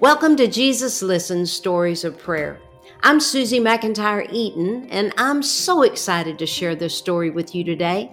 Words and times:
Welcome 0.00 0.36
to 0.36 0.46
Jesus 0.46 1.02
Listens 1.02 1.50
Stories 1.50 2.04
of 2.04 2.16
Prayer. 2.16 2.60
I'm 3.02 3.18
Susie 3.18 3.58
McIntyre 3.58 4.32
Eaton, 4.32 4.88
and 4.90 5.12
I'm 5.16 5.42
so 5.42 5.82
excited 5.82 6.38
to 6.38 6.46
share 6.46 6.76
this 6.76 6.96
story 6.96 7.30
with 7.30 7.52
you 7.52 7.64
today. 7.64 8.12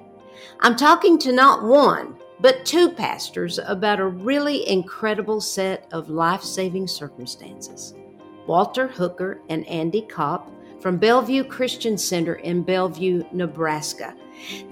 I'm 0.61 0.75
talking 0.75 1.19
to 1.19 1.31
not 1.31 1.61
one, 1.61 2.15
but 2.39 2.65
two 2.65 2.89
pastors 2.89 3.60
about 3.60 3.99
a 3.99 4.07
really 4.07 4.67
incredible 4.67 5.39
set 5.39 5.87
of 5.92 6.10
life 6.10 6.42
saving 6.42 6.87
circumstances 6.87 7.93
Walter 8.47 8.88
Hooker 8.88 9.42
and 9.49 9.63
Andy 9.67 10.02
Kopp 10.02 10.52
from 10.81 10.97
Bellevue 10.97 11.43
Christian 11.43 11.99
Center 11.99 12.33
in 12.35 12.63
Bellevue, 12.63 13.24
Nebraska. 13.31 14.15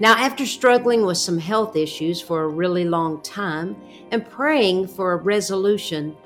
Now, 0.00 0.14
after 0.14 0.44
struggling 0.44 1.06
with 1.06 1.18
some 1.18 1.38
health 1.38 1.76
issues 1.76 2.20
for 2.20 2.42
a 2.42 2.48
really 2.48 2.84
long 2.84 3.22
time 3.22 3.76
and 4.10 4.28
praying 4.28 4.88
for 4.88 5.12
a 5.12 5.16
resolution, 5.16 6.16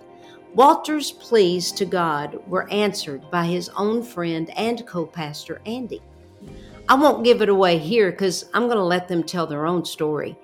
Walter's 0.55 1.13
pleas 1.13 1.71
to 1.73 1.85
God 1.85 2.41
were 2.49 2.69
answered 2.71 3.31
by 3.31 3.45
his 3.45 3.69
own 3.71 4.03
friend 4.03 4.51
and 4.57 4.87
co 4.87 5.07
pastor, 5.07 5.61
Andy. 5.67 6.03
I 6.89 6.95
won't 6.95 7.25
give 7.25 7.43
it 7.43 7.49
away 7.49 7.79
here 7.79 8.11
because 8.11 8.49
I'm 8.55 8.65
going 8.65 8.79
to 8.79 8.83
let 8.83 9.09
them 9.09 9.23
tell 9.23 9.47
their 9.47 9.67
own 9.67 9.85
story. 9.85 10.37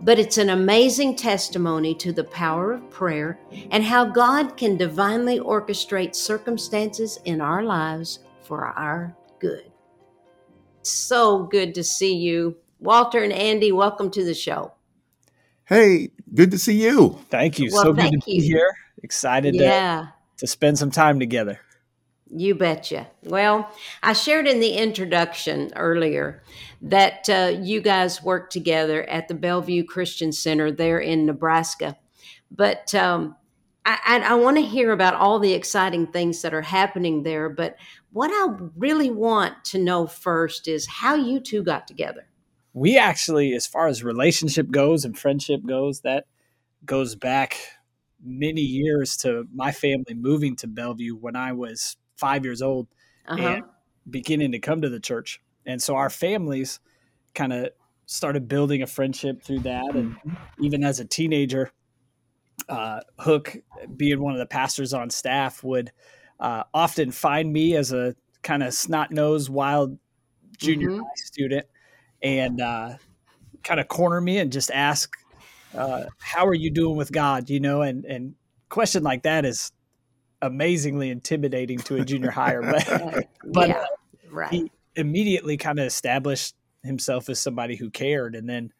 But 0.00 0.18
it's 0.18 0.38
an 0.38 0.50
amazing 0.50 1.16
testimony 1.16 1.94
to 1.94 2.12
the 2.12 2.24
power 2.24 2.72
of 2.72 2.90
prayer 2.90 3.38
and 3.70 3.82
how 3.84 4.04
God 4.04 4.56
can 4.56 4.76
divinely 4.76 5.38
orchestrate 5.38 6.14
circumstances 6.14 7.20
in 7.24 7.40
our 7.40 7.62
lives 7.62 8.18
for 8.42 8.66
our 8.66 9.16
good. 9.38 9.70
So 10.82 11.44
good 11.44 11.74
to 11.76 11.84
see 11.84 12.16
you. 12.16 12.56
Walter 12.80 13.22
and 13.22 13.32
Andy, 13.32 13.72
welcome 13.72 14.10
to 14.10 14.24
the 14.24 14.34
show. 14.34 14.72
Hey, 15.64 16.10
good 16.34 16.50
to 16.50 16.58
see 16.58 16.82
you. 16.82 17.18
Thank 17.30 17.58
you. 17.58 17.70
Well, 17.72 17.84
so 17.84 17.92
good 17.94 18.10
to 18.10 18.18
be 18.26 18.40
here. 18.40 18.74
Excited 19.04 19.54
yeah. 19.54 20.06
to, 20.06 20.12
to 20.38 20.46
spend 20.46 20.78
some 20.78 20.90
time 20.90 21.20
together. 21.20 21.60
You 22.34 22.54
betcha. 22.54 23.06
Well, 23.22 23.70
I 24.02 24.14
shared 24.14 24.48
in 24.48 24.60
the 24.60 24.72
introduction 24.78 25.70
earlier 25.76 26.42
that 26.80 27.28
uh, 27.28 27.52
you 27.60 27.82
guys 27.82 28.22
work 28.22 28.48
together 28.48 29.04
at 29.04 29.28
the 29.28 29.34
Bellevue 29.34 29.84
Christian 29.84 30.32
Center 30.32 30.72
there 30.72 30.98
in 30.98 31.26
Nebraska. 31.26 31.98
But 32.50 32.94
um, 32.94 33.36
I, 33.84 33.98
I, 34.06 34.18
I 34.20 34.34
want 34.36 34.56
to 34.56 34.62
hear 34.62 34.90
about 34.90 35.12
all 35.12 35.38
the 35.38 35.52
exciting 35.52 36.06
things 36.06 36.40
that 36.40 36.54
are 36.54 36.62
happening 36.62 37.24
there. 37.24 37.50
But 37.50 37.76
what 38.10 38.30
I 38.30 38.56
really 38.74 39.10
want 39.10 39.66
to 39.66 39.78
know 39.78 40.06
first 40.06 40.66
is 40.66 40.86
how 40.86 41.14
you 41.14 41.40
two 41.40 41.62
got 41.62 41.86
together. 41.86 42.26
We 42.72 42.96
actually, 42.96 43.52
as 43.52 43.66
far 43.66 43.86
as 43.86 44.02
relationship 44.02 44.70
goes 44.70 45.04
and 45.04 45.16
friendship 45.16 45.66
goes, 45.66 46.00
that 46.00 46.24
goes 46.86 47.14
back 47.14 47.58
many 48.24 48.62
years 48.62 49.16
to 49.18 49.46
my 49.54 49.70
family 49.70 50.14
moving 50.14 50.56
to 50.56 50.66
Bellevue 50.66 51.14
when 51.14 51.36
I 51.36 51.52
was 51.52 51.96
five 52.16 52.44
years 52.44 52.62
old 52.62 52.88
uh-huh. 53.26 53.42
and 53.42 53.62
beginning 54.08 54.52
to 54.52 54.58
come 54.58 54.80
to 54.82 54.88
the 54.88 55.00
church. 55.00 55.40
And 55.66 55.82
so 55.82 55.96
our 55.96 56.10
families 56.10 56.80
kind 57.34 57.52
of 57.52 57.70
started 58.06 58.48
building 58.48 58.82
a 58.82 58.86
friendship 58.86 59.42
through 59.42 59.60
that. 59.60 59.94
And 59.94 60.16
even 60.60 60.84
as 60.84 61.00
a 61.00 61.04
teenager, 61.04 61.72
uh, 62.68 63.00
Hook, 63.18 63.56
being 63.96 64.20
one 64.20 64.32
of 64.32 64.38
the 64.38 64.46
pastors 64.46 64.92
on 64.94 65.10
staff, 65.10 65.62
would 65.62 65.90
uh, 66.40 66.64
often 66.72 67.10
find 67.10 67.52
me 67.52 67.76
as 67.76 67.92
a 67.92 68.14
kind 68.42 68.62
of 68.62 68.74
snot 68.74 69.10
nosed, 69.10 69.48
wild 69.48 69.98
junior 70.58 70.90
mm-hmm. 70.90 71.00
high 71.00 71.14
student 71.16 71.66
and 72.22 72.60
uh, 72.60 72.90
kind 73.62 73.80
of 73.80 73.88
corner 73.88 74.20
me 74.20 74.38
and 74.38 74.52
just 74.52 74.70
ask 74.70 75.16
uh, 75.76 76.04
how 76.18 76.46
are 76.46 76.54
you 76.54 76.70
doing 76.70 76.96
with 76.96 77.12
God? 77.12 77.50
You 77.50 77.60
know, 77.60 77.82
and 77.82 78.04
and 78.04 78.34
question 78.68 79.02
like 79.02 79.22
that 79.22 79.44
is 79.44 79.72
amazingly 80.42 81.10
intimidating 81.10 81.78
to 81.78 81.96
a 81.96 82.04
junior 82.04 82.30
higher, 82.30 82.62
but 82.62 83.28
but 83.44 83.68
yeah, 83.68 83.84
right. 84.30 84.52
he 84.52 84.70
immediately 84.96 85.56
kind 85.56 85.78
of 85.78 85.86
established 85.86 86.54
himself 86.82 87.28
as 87.28 87.40
somebody 87.40 87.76
who 87.76 87.90
cared, 87.90 88.34
and 88.34 88.48
then 88.48 88.72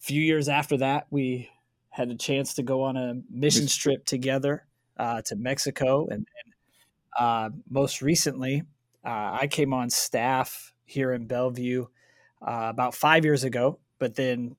a 0.00 0.02
few 0.02 0.22
years 0.22 0.48
after 0.48 0.76
that, 0.78 1.06
we 1.10 1.50
had 1.90 2.10
a 2.10 2.16
chance 2.16 2.54
to 2.54 2.62
go 2.62 2.82
on 2.82 2.96
a 2.96 3.14
missions 3.30 3.74
trip 3.74 4.04
together 4.04 4.66
uh, 4.98 5.20
to 5.22 5.36
Mexico, 5.36 6.06
and, 6.06 6.26
and 6.44 6.54
uh, 7.18 7.50
most 7.68 8.02
recently, 8.02 8.62
uh, 9.04 9.38
I 9.40 9.48
came 9.48 9.74
on 9.74 9.90
staff 9.90 10.72
here 10.84 11.12
in 11.12 11.26
Bellevue 11.26 11.86
uh, 12.40 12.66
about 12.70 12.94
five 12.94 13.24
years 13.24 13.44
ago, 13.44 13.78
but 13.98 14.14
then 14.14 14.56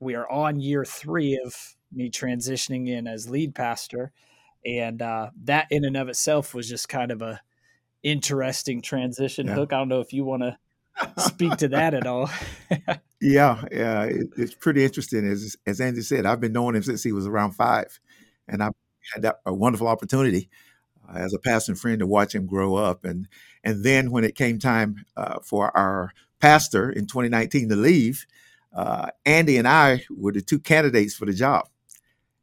we 0.00 0.14
are 0.14 0.28
on 0.30 0.60
year 0.60 0.84
three 0.84 1.40
of 1.44 1.76
me 1.92 2.10
transitioning 2.10 2.88
in 2.88 3.06
as 3.06 3.28
lead 3.28 3.54
pastor, 3.54 4.12
and 4.64 5.00
uh, 5.02 5.30
that 5.44 5.66
in 5.70 5.84
and 5.84 5.96
of 5.96 6.08
itself 6.08 6.54
was 6.54 6.68
just 6.68 6.88
kind 6.88 7.10
of 7.10 7.22
a 7.22 7.40
interesting 8.02 8.82
transition. 8.82 9.46
Yeah. 9.46 9.54
Hook, 9.54 9.72
I 9.72 9.78
don't 9.78 9.88
know 9.88 10.00
if 10.00 10.12
you 10.12 10.24
want 10.24 10.42
to 10.42 10.56
speak 11.18 11.56
to 11.58 11.68
that 11.68 11.94
at 11.94 12.06
all. 12.06 12.30
yeah, 13.20 13.64
yeah, 13.70 14.04
it, 14.04 14.28
it's 14.36 14.54
pretty 14.54 14.84
interesting. 14.84 15.26
As 15.28 15.56
as 15.66 15.80
Andy 15.80 16.02
said, 16.02 16.26
I've 16.26 16.40
been 16.40 16.52
knowing 16.52 16.76
him 16.76 16.82
since 16.82 17.02
he 17.02 17.12
was 17.12 17.26
around 17.26 17.52
five, 17.52 17.98
and 18.46 18.62
I've 18.62 18.72
had 19.14 19.22
that, 19.22 19.40
a 19.46 19.54
wonderful 19.54 19.88
opportunity 19.88 20.48
uh, 21.08 21.18
as 21.18 21.32
a 21.32 21.38
pastor 21.38 21.74
friend 21.74 22.00
to 22.00 22.06
watch 22.06 22.34
him 22.34 22.46
grow 22.46 22.74
up. 22.76 23.04
And 23.04 23.28
and 23.64 23.84
then 23.84 24.10
when 24.10 24.24
it 24.24 24.34
came 24.34 24.58
time 24.58 25.04
uh, 25.16 25.40
for 25.42 25.76
our 25.76 26.12
pastor 26.40 26.90
in 26.90 27.06
2019 27.06 27.68
to 27.68 27.76
leave, 27.76 28.26
uh, 28.78 29.10
Andy 29.26 29.56
and 29.56 29.66
I 29.66 30.04
were 30.08 30.30
the 30.30 30.40
two 30.40 30.60
candidates 30.60 31.12
for 31.12 31.26
the 31.26 31.32
job. 31.32 31.68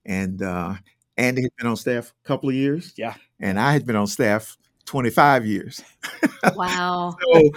And 0.06 0.42
uh, 0.42 0.74
Andy 1.16 1.44
had 1.44 1.56
been 1.58 1.68
on 1.68 1.78
staff 1.78 2.14
a 2.26 2.28
couple 2.28 2.50
of 2.50 2.56
years. 2.56 2.94
Yeah. 2.98 3.16
And 3.40 3.58
I 3.58 3.72
had 3.72 3.86
been 3.86 3.96
on 3.96 4.08
staff 4.08 4.58
25 4.84 5.46
years. 5.46 5.82
Wow. 6.56 7.16
so, 7.34 7.52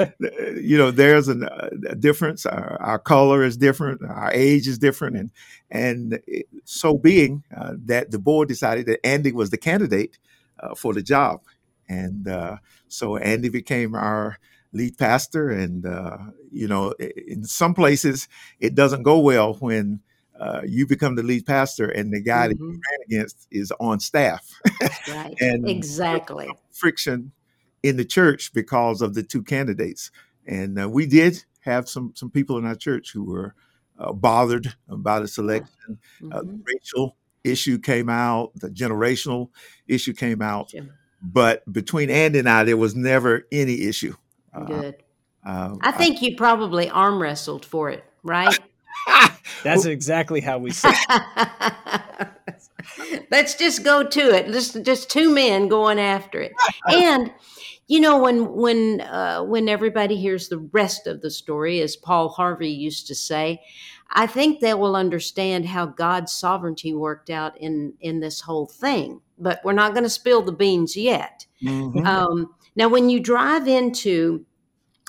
you 0.54 0.78
know, 0.78 0.92
there's 0.92 1.28
a, 1.28 1.70
a 1.88 1.96
difference. 1.96 2.46
Our, 2.46 2.80
our, 2.80 2.98
color 3.00 3.42
is 3.42 3.56
different. 3.56 4.00
Our 4.08 4.30
age 4.32 4.68
is 4.68 4.78
different. 4.78 5.16
And, 5.16 5.30
and 5.72 6.22
so 6.64 6.96
being 6.96 7.42
uh, 7.56 7.72
that 7.86 8.12
the 8.12 8.20
board 8.20 8.46
decided 8.46 8.86
that 8.86 9.04
Andy 9.04 9.32
was 9.32 9.50
the 9.50 9.58
candidate 9.58 10.18
uh, 10.60 10.76
for 10.76 10.94
the 10.94 11.02
job. 11.02 11.42
And 11.88 12.28
uh, 12.28 12.58
so 12.86 13.16
Andy 13.16 13.48
became 13.48 13.96
our 13.96 14.38
lead 14.72 14.98
pastor. 14.98 15.50
And, 15.50 15.86
uh, 15.86 16.18
you 16.50 16.68
know, 16.68 16.92
in 17.26 17.44
some 17.44 17.74
places 17.74 18.28
it 18.60 18.74
doesn't 18.74 19.02
go 19.02 19.18
well 19.18 19.54
when 19.54 20.00
uh, 20.38 20.62
you 20.66 20.86
become 20.86 21.16
the 21.16 21.22
lead 21.22 21.46
pastor 21.46 21.88
and 21.88 22.12
the 22.12 22.20
guy 22.20 22.48
mm-hmm. 22.48 22.50
that 22.50 22.58
you 22.58 22.64
mm-hmm. 22.64 22.72
ran 22.72 23.00
against 23.06 23.46
is 23.50 23.72
on 23.80 24.00
staff. 24.00 24.48
right. 25.08 25.34
and 25.40 25.68
exactly. 25.68 26.48
Friction 26.72 27.32
in 27.82 27.96
the 27.96 28.04
church 28.04 28.52
because 28.52 29.02
of 29.02 29.14
the 29.14 29.22
two 29.22 29.42
candidates. 29.42 30.10
And 30.46 30.80
uh, 30.80 30.88
we 30.88 31.06
did 31.06 31.44
have 31.60 31.88
some 31.88 32.12
some 32.14 32.30
people 32.30 32.56
in 32.56 32.64
our 32.64 32.74
church 32.74 33.12
who 33.12 33.24
were 33.24 33.54
uh, 33.98 34.12
bothered 34.12 34.74
about 34.88 35.22
a 35.22 35.28
selection. 35.28 35.98
Uh, 36.20 36.40
mm-hmm. 36.40 36.56
racial 36.64 37.16
issue 37.44 37.78
came 37.78 38.08
out, 38.08 38.52
the 38.54 38.68
generational 38.68 39.50
issue 39.86 40.12
came 40.12 40.42
out. 40.42 40.72
But 41.20 41.70
between 41.70 42.10
Andy 42.10 42.38
and 42.38 42.48
I, 42.48 42.64
there 42.64 42.76
was 42.76 42.94
never 42.94 43.46
any 43.50 43.82
issue. 43.82 44.14
Uh, 44.62 44.64
Good. 44.64 44.96
Uh, 45.46 45.76
I 45.80 45.92
think 45.92 46.18
I, 46.18 46.26
you 46.26 46.36
probably 46.36 46.90
arm 46.90 47.20
wrestled 47.20 47.64
for 47.64 47.90
it, 47.90 48.04
right? 48.22 48.58
That's 49.62 49.84
exactly 49.84 50.40
how 50.40 50.58
we 50.58 50.70
say. 50.72 50.92
Let's 53.30 53.54
just 53.54 53.84
go 53.84 54.02
to 54.02 54.20
it. 54.20 54.46
Just 54.52 54.82
just 54.82 55.10
two 55.10 55.32
men 55.32 55.68
going 55.68 55.98
after 55.98 56.40
it, 56.40 56.52
and 56.90 57.32
you 57.86 58.00
know 58.00 58.18
when 58.18 58.52
when 58.52 59.00
uh, 59.00 59.42
when 59.42 59.68
everybody 59.68 60.16
hears 60.16 60.48
the 60.48 60.58
rest 60.58 61.06
of 61.06 61.22
the 61.22 61.30
story, 61.30 61.80
as 61.80 61.96
Paul 61.96 62.28
Harvey 62.28 62.70
used 62.70 63.06
to 63.06 63.14
say, 63.14 63.60
I 64.10 64.26
think 64.26 64.60
they 64.60 64.74
will 64.74 64.96
understand 64.96 65.66
how 65.66 65.86
God's 65.86 66.32
sovereignty 66.32 66.92
worked 66.92 67.30
out 67.30 67.56
in 67.58 67.94
in 68.00 68.20
this 68.20 68.40
whole 68.40 68.66
thing. 68.66 69.20
But 69.38 69.60
we're 69.64 69.72
not 69.72 69.92
going 69.92 70.04
to 70.04 70.10
spill 70.10 70.42
the 70.42 70.52
beans 70.52 70.96
yet. 70.96 71.46
Mm-hmm. 71.62 72.06
Um, 72.06 72.54
now, 72.74 72.88
when 72.88 73.08
you 73.10 73.20
drive 73.20 73.68
into 73.68 74.44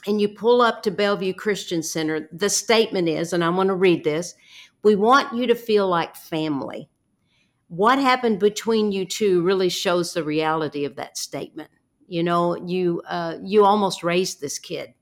and 0.08 0.22
you 0.22 0.30
pull 0.30 0.62
up 0.62 0.84
to 0.84 0.92
Bellevue 0.92 1.34
Christian 1.34 1.84
Center, 1.84 2.30
the 2.32 2.50
statement 2.50 3.10
is, 3.10 3.34
and 3.34 3.44
I 3.44 3.50
want 3.50 3.68
to 3.68 3.76
read 3.76 4.04
this 4.04 4.36
we 4.84 4.96
want 4.96 5.36
you 5.36 5.48
to 5.48 5.56
feel 5.56 5.88
like 5.88 6.16
family. 6.16 6.90
What 7.68 8.00
happened 8.00 8.40
between 8.40 8.92
you 8.92 9.06
two 9.06 9.42
really 9.44 9.70
shows 9.70 10.14
the 10.14 10.24
reality 10.24 10.86
of 10.86 10.96
that 10.96 11.18
statement. 11.18 11.70
You 12.08 12.24
know, 12.24 12.56
you 12.56 13.04
uh, 13.08 13.38
you 13.44 13.66
almost 13.66 14.04
raised 14.04 14.42
this 14.42 14.58
kid, 14.58 14.94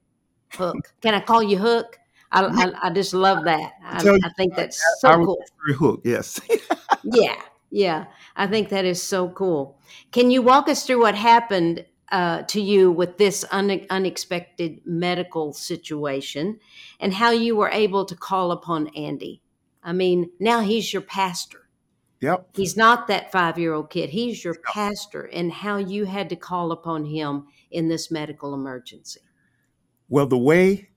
Hook. 0.54 0.94
Can 1.02 1.14
I 1.14 1.22
call 1.22 1.42
you 1.42 1.58
Hook? 1.58 1.98
I, 2.30 2.44
I, 2.44 2.88
I 2.88 2.90
just 2.90 3.14
love 3.14 3.46
that. 3.46 3.72
I, 3.82 4.20
I 4.24 4.30
think 4.36 4.56
that's 4.56 4.84
so 5.00 5.24
cool. 5.24 5.42
Hook, 5.78 6.02
yes. 6.04 6.42
yeah, 7.04 7.42
yeah. 7.70 8.06
I 8.36 8.48
think 8.48 8.68
that 8.70 8.84
is 8.84 9.02
so 9.02 9.30
cool. 9.30 9.80
Can 10.12 10.30
you 10.30 10.42
walk 10.42 10.68
us 10.68 10.86
through 10.86 11.00
what 11.00 11.16
happened 11.16 11.86
uh, 12.12 12.44
to 12.44 12.62
you 12.62 12.92
with 12.92 13.18
this 13.18 13.44
un- 13.52 13.86
unexpected 13.90 14.80
medical 14.86 15.54
situation 15.54 16.60
and 17.00 17.14
how 17.14 17.32
you 17.32 17.56
were 17.56 17.70
able 17.70 18.06
to 18.06 18.16
call 18.16 18.52
upon 18.52 18.88
Andy. 18.96 19.42
I 19.84 19.94
mean, 19.94 20.30
now 20.40 20.62
he's 20.62 20.92
your 20.94 21.02
pastor. 21.02 21.68
Yep. 22.22 22.50
He's 22.56 22.76
not 22.76 23.08
that 23.08 23.32
five 23.32 23.60
year 23.60 23.74
old 23.74 23.90
kid. 23.90 24.10
He's 24.10 24.44
your 24.44 24.56
pastor, 24.56 25.24
and 25.32 25.52
how 25.52 25.78
you 25.78 26.06
had 26.06 26.30
to 26.30 26.36
call 26.36 26.72
upon 26.72 27.06
him 27.06 27.46
in 27.70 27.90
this 27.90 28.10
medical 28.10 28.54
emergency. 28.56 29.20
Well, 30.10 30.26
the 30.26 30.38
way 30.38 30.90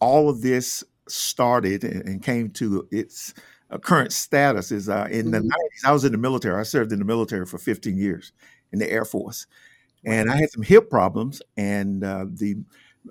all 0.00 0.28
of 0.28 0.42
this 0.42 0.84
started 1.08 1.82
and 1.84 2.22
came 2.22 2.50
to 2.50 2.86
its 2.90 3.32
uh, 3.70 3.78
current 3.78 4.12
status 4.12 4.70
is 4.70 4.88
uh, 4.88 5.08
in 5.10 5.30
the 5.30 5.38
Mhm. 5.38 5.44
90s. 5.48 5.84
I 5.86 5.92
was 5.92 6.04
in 6.04 6.12
the 6.12 6.18
military. 6.18 6.60
I 6.60 6.64
served 6.64 6.92
in 6.92 6.98
the 6.98 7.04
military 7.04 7.46
for 7.46 7.58
15 7.58 7.96
years 7.96 8.32
in 8.72 8.78
the 8.78 8.90
Air 8.90 9.04
Force. 9.06 9.46
And 10.06 10.30
I 10.30 10.36
had 10.36 10.50
some 10.50 10.62
hip 10.62 10.88
problems, 10.88 11.42
and 11.56 12.04
uh, 12.04 12.26
the 12.28 12.56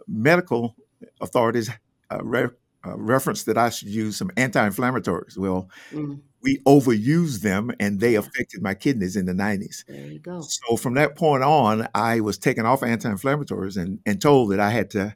medical 0.08 0.76
authorities 1.22 1.70
uh, 2.12 2.20
re- 2.24 2.48
uh, 2.86 2.98
referenced 2.98 3.46
that 3.48 3.58
I 3.58 3.70
should 3.70 3.90
use 3.90 4.18
some 4.18 4.32
anti 4.38 4.68
inflammatories. 4.68 5.38
Well, 5.38 5.70
Mm, 5.92 6.22
we 6.42 6.60
overused 6.60 7.42
them, 7.42 7.72
and 7.80 8.00
they 8.00 8.16
affected 8.16 8.62
my 8.62 8.76
kidneys 8.76 9.16
in 9.16 9.26
the 9.26 9.34
90s. 9.34 9.84
there 9.88 10.06
you 10.08 10.20
go. 10.20 10.42
So 10.42 10.78
from 10.78 10.94
that 10.94 11.16
point 11.16 11.44
on, 11.44 11.88
I 11.96 12.20
was 12.20 12.38
taken 12.38 12.66
off 12.68 12.84
anti-inflammatories 12.84 13.78
and, 13.82 14.00
and 14.06 14.22
told 14.22 14.52
that 14.52 14.60
I 14.60 14.70
had 14.70 14.92
to 14.92 15.16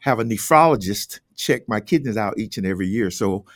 have 0.00 0.20
a 0.20 0.24
nephrologist 0.24 1.20
check 1.34 1.68
my 1.68 1.80
kidneys 1.80 2.16
out 2.16 2.38
each 2.38 2.58
and 2.58 2.66
every 2.66 2.86
year. 2.86 3.10
So 3.10 3.46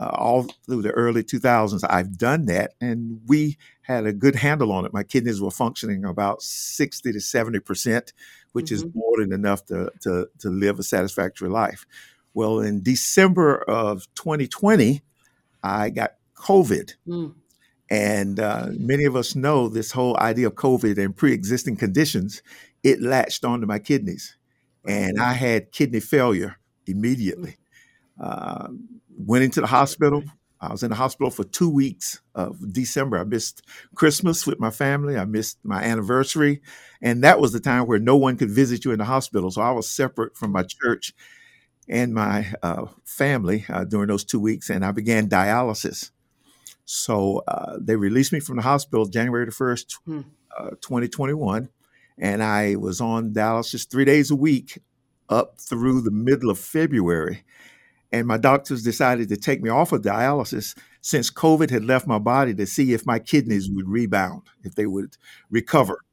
uh, 0.00 0.10
all 0.14 0.44
through 0.66 0.82
the 0.82 0.92
early 0.92 1.22
2000s, 1.22 1.84
I've 1.88 2.16
done 2.18 2.46
that, 2.46 2.74
and 2.80 3.20
we 3.26 3.58
had 3.82 4.06
a 4.06 4.12
good 4.12 4.36
handle 4.36 4.72
on 4.72 4.86
it. 4.86 4.92
My 4.94 5.04
kidneys 5.04 5.40
were 5.40 5.50
functioning 5.50 6.04
about 6.04 6.42
60 6.42 7.12
to 7.12 7.20
70 7.20 7.60
percent, 7.60 8.12
which 8.52 8.72
is 8.72 8.82
Mhm. 8.84 8.94
more 8.94 9.16
than 9.20 9.32
enough 9.32 9.64
to, 9.66 9.90
to 10.02 10.28
to 10.38 10.48
live 10.50 10.78
a 10.80 10.82
satisfactory 10.82 11.50
life. 11.50 11.86
Well, 12.34 12.60
in 12.60 12.82
December 12.82 13.56
of 13.68 14.06
2020, 14.14 15.02
I 15.62 15.90
got 15.90 16.12
COVID. 16.36 16.94
Mm, 17.06 17.34
And 17.90 18.38
uh, 18.40 18.68
many 18.78 19.04
of 19.04 19.16
us 19.16 19.34
know 19.34 19.68
this 19.68 19.90
whole 19.92 20.16
idea 20.18 20.46
of 20.46 20.54
COVID 20.54 20.96
and 21.04 21.14
pre-existing 21.16 21.76
conditions. 21.76 22.42
It 22.84 23.02
latched 23.02 23.44
onto 23.44 23.66
my 23.66 23.78
kidneys, 23.80 24.36
and 24.86 25.20
I 25.20 25.32
had 25.34 25.72
kidney 25.72 26.00
failure 26.00 26.56
immediately. 26.86 27.56
Uh, 28.20 28.68
went 29.18 29.44
into 29.44 29.60
the 29.60 29.66
hospital. 29.66 30.22
I 30.60 30.70
was 30.70 30.82
in 30.82 30.90
the 30.90 30.96
hospital 30.96 31.30
for 31.30 31.44
two 31.44 31.70
weeks 31.70 32.20
of 32.34 32.72
December. 32.72 33.18
I 33.18 33.24
missed 33.24 33.62
Christmas 33.94 34.46
with 34.46 34.60
my 34.60 34.70
family. 34.70 35.16
I 35.16 35.24
missed 35.24 35.58
my 35.64 35.82
anniversary, 35.82 36.60
and 37.00 37.24
that 37.24 37.40
was 37.40 37.52
the 37.52 37.60
time 37.60 37.86
where 37.86 37.98
no 37.98 38.16
one 38.16 38.36
could 38.36 38.50
visit 38.50 38.84
you 38.84 38.92
in 38.92 38.98
the 38.98 39.06
hospital. 39.06 39.50
So 39.50 39.62
I 39.62 39.70
was 39.70 39.88
separate 39.88 40.36
from 40.36 40.52
my 40.52 40.64
church 40.64 41.14
and 41.88 42.14
my 42.14 42.52
uh, 42.62 42.86
family 43.04 43.64
uh, 43.68 43.84
during 43.84 44.08
those 44.08 44.24
two 44.24 44.40
weeks, 44.40 44.70
and 44.70 44.84
I 44.84 44.92
began 44.92 45.28
dialysis. 45.28 46.10
So 46.84 47.42
uh, 47.48 47.78
they 47.80 47.96
released 47.96 48.32
me 48.32 48.40
from 48.40 48.56
the 48.56 48.62
hospital 48.62 49.06
January 49.06 49.46
the 49.46 49.52
1st, 49.52 49.96
Hmm. 50.06 50.20
uh, 50.58 50.70
2021. 50.80 51.68
And 52.18 52.42
I 52.42 52.76
was 52.76 53.00
on 53.00 53.32
dialysis 53.32 53.88
three 53.88 54.04
days 54.04 54.30
a 54.30 54.36
week 54.36 54.78
up 55.28 55.58
through 55.60 56.02
the 56.02 56.10
middle 56.10 56.50
of 56.50 56.58
February. 56.58 57.44
And 58.12 58.26
my 58.26 58.38
doctors 58.38 58.82
decided 58.82 59.28
to 59.28 59.36
take 59.36 59.62
me 59.62 59.70
off 59.70 59.92
of 59.92 60.02
dialysis 60.02 60.76
since 61.00 61.30
COVID 61.30 61.70
had 61.70 61.84
left 61.84 62.06
my 62.06 62.18
body 62.18 62.54
to 62.54 62.66
see 62.66 62.92
if 62.92 63.06
my 63.06 63.18
kidneys 63.18 63.70
would 63.70 63.88
rebound, 63.88 64.42
if 64.64 64.74
they 64.74 64.86
would 64.86 65.16
recover. 65.48 66.04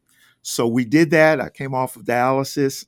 So 0.44 0.67
we 0.67 0.85
did 0.85 1.09
that. 1.11 1.41
I 1.41 1.49
came 1.49 1.73
off 1.73 1.95
of 1.95 2.03
dialysis. 2.03 2.85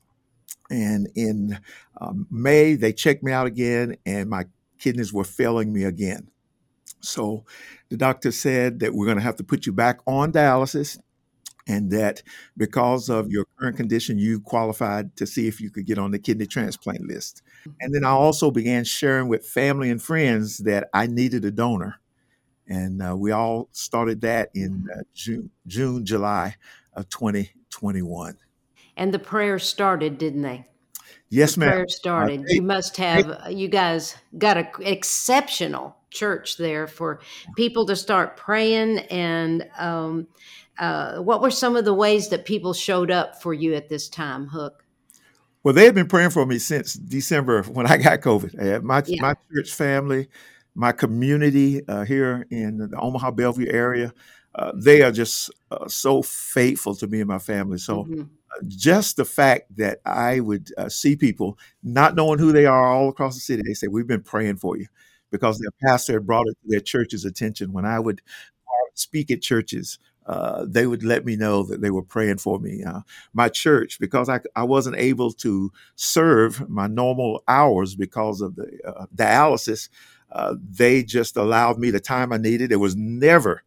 And 0.70 1.08
in 1.16 1.58
um, 2.00 2.26
May, 2.30 2.74
they 2.74 2.92
checked 2.92 3.24
me 3.24 3.32
out 3.32 3.46
again, 3.46 3.96
and 4.06 4.30
my 4.30 4.44
kidneys 4.78 5.12
were 5.12 5.24
failing 5.24 5.72
me 5.72 5.82
again. 5.82 6.30
So 7.00 7.44
the 7.88 7.96
doctor 7.96 8.30
said 8.30 8.80
that 8.80 8.94
we're 8.94 9.06
going 9.06 9.18
to 9.18 9.22
have 9.22 9.36
to 9.36 9.44
put 9.44 9.66
you 9.66 9.72
back 9.72 9.98
on 10.06 10.32
dialysis 10.32 10.98
and 11.70 11.88
that 11.92 12.20
because 12.56 13.08
of 13.08 13.30
your 13.30 13.46
current 13.56 13.76
condition, 13.76 14.18
you 14.18 14.40
qualified 14.40 15.14
to 15.16 15.24
see 15.24 15.46
if 15.46 15.60
you 15.60 15.70
could 15.70 15.86
get 15.86 15.98
on 15.98 16.10
the 16.10 16.18
kidney 16.18 16.46
transplant 16.46 17.06
list. 17.06 17.42
And 17.80 17.94
then 17.94 18.04
I 18.04 18.10
also 18.10 18.50
began 18.50 18.82
sharing 18.82 19.28
with 19.28 19.46
family 19.46 19.88
and 19.88 20.02
friends 20.02 20.58
that 20.58 20.88
I 20.92 21.06
needed 21.06 21.44
a 21.44 21.52
donor. 21.52 22.00
And 22.66 23.00
uh, 23.00 23.16
we 23.16 23.30
all 23.30 23.68
started 23.70 24.20
that 24.22 24.50
in 24.52 24.88
uh, 24.92 25.02
June, 25.14 25.50
June, 25.68 26.04
July 26.04 26.56
of 26.94 27.08
2021. 27.08 28.36
And 28.96 29.14
the 29.14 29.18
prayers 29.20 29.64
started, 29.64 30.18
didn't 30.18 30.42
they? 30.42 30.66
Yes, 31.28 31.54
the 31.54 31.60
ma'am. 31.60 31.68
prayers 31.70 31.96
started. 31.96 32.44
you 32.48 32.62
must 32.62 32.96
have. 32.96 33.46
You 33.48 33.68
guys 33.68 34.16
got 34.36 34.56
an 34.56 34.68
exceptional 34.80 35.96
church 36.10 36.56
there 36.56 36.86
for 36.86 37.20
people 37.56 37.86
to 37.86 37.96
start 37.96 38.36
praying. 38.36 38.98
And 39.10 39.68
um, 39.78 40.26
uh, 40.78 41.18
what 41.18 41.42
were 41.42 41.50
some 41.50 41.76
of 41.76 41.84
the 41.84 41.94
ways 41.94 42.28
that 42.28 42.44
people 42.44 42.72
showed 42.72 43.10
up 43.10 43.40
for 43.42 43.52
you 43.52 43.74
at 43.74 43.88
this 43.88 44.08
time, 44.08 44.48
Hook? 44.48 44.84
Well, 45.62 45.74
they 45.74 45.84
had 45.84 45.94
been 45.94 46.08
praying 46.08 46.30
for 46.30 46.46
me 46.46 46.58
since 46.58 46.94
December 46.94 47.62
when 47.64 47.86
I 47.86 47.96
got 47.96 48.20
COVID. 48.20 48.76
Uh, 48.76 48.80
My 48.82 49.02
Yeah. 49.06 49.20
my 49.20 49.34
church 49.52 49.72
family, 49.72 50.28
my 50.74 50.92
community 50.92 51.86
uh, 51.86 52.04
here 52.04 52.46
in 52.50 52.78
the 52.78 52.98
Omaha 52.98 53.32
Bellevue 53.32 53.68
area, 53.70 54.12
uh, 54.54 54.72
they 54.74 55.02
are 55.02 55.12
just 55.12 55.50
uh, 55.70 55.86
so 55.88 56.22
faithful 56.22 56.94
to 56.96 57.06
me 57.06 57.20
and 57.20 57.28
my 57.28 57.38
family. 57.38 57.78
So 57.78 58.04
Mhm. 58.04 58.28
just 58.66 59.16
the 59.16 59.24
fact 59.24 59.76
that 59.76 60.00
I 60.04 60.40
would 60.40 60.70
uh, 60.76 60.88
see 60.88 61.16
people 61.16 61.58
not 61.82 62.14
knowing 62.16 62.38
who 62.38 62.52
they 62.52 62.66
are 62.66 62.86
all 62.86 63.08
across 63.08 63.34
the 63.34 63.40
city, 63.40 63.62
they 63.64 63.74
say, 63.74 63.86
"We've 63.88 64.06
been 64.06 64.22
praying 64.22 64.56
for 64.56 64.76
you," 64.76 64.86
because 65.30 65.58
their 65.58 65.70
pastor 65.82 66.14
had 66.14 66.26
brought 66.26 66.46
it 66.48 66.56
to 66.62 66.68
their 66.68 66.80
church's 66.80 67.24
attention. 67.24 67.72
When 67.72 67.84
I 67.84 68.00
would 68.00 68.20
uh, 68.66 68.90
speak 68.94 69.30
at 69.30 69.40
churches, 69.42 69.98
uh, 70.30 70.64
they 70.68 70.86
would 70.86 71.02
let 71.02 71.24
me 71.24 71.34
know 71.34 71.64
that 71.64 71.80
they 71.80 71.90
were 71.90 72.02
praying 72.04 72.38
for 72.38 72.60
me. 72.60 72.84
Uh, 72.84 73.00
my 73.32 73.48
church, 73.48 73.98
because 73.98 74.28
I, 74.28 74.40
I 74.54 74.62
wasn't 74.62 74.96
able 74.96 75.32
to 75.32 75.72
serve 75.96 76.68
my 76.70 76.86
normal 76.86 77.42
hours 77.48 77.96
because 77.96 78.40
of 78.40 78.54
the 78.54 78.68
uh, 78.86 79.06
dialysis, 79.14 79.88
uh, 80.30 80.54
they 80.70 81.02
just 81.02 81.36
allowed 81.36 81.78
me 81.78 81.90
the 81.90 81.98
time 82.00 82.32
I 82.32 82.36
needed. 82.36 82.70
There 82.70 82.78
was 82.78 82.94
never, 82.94 83.64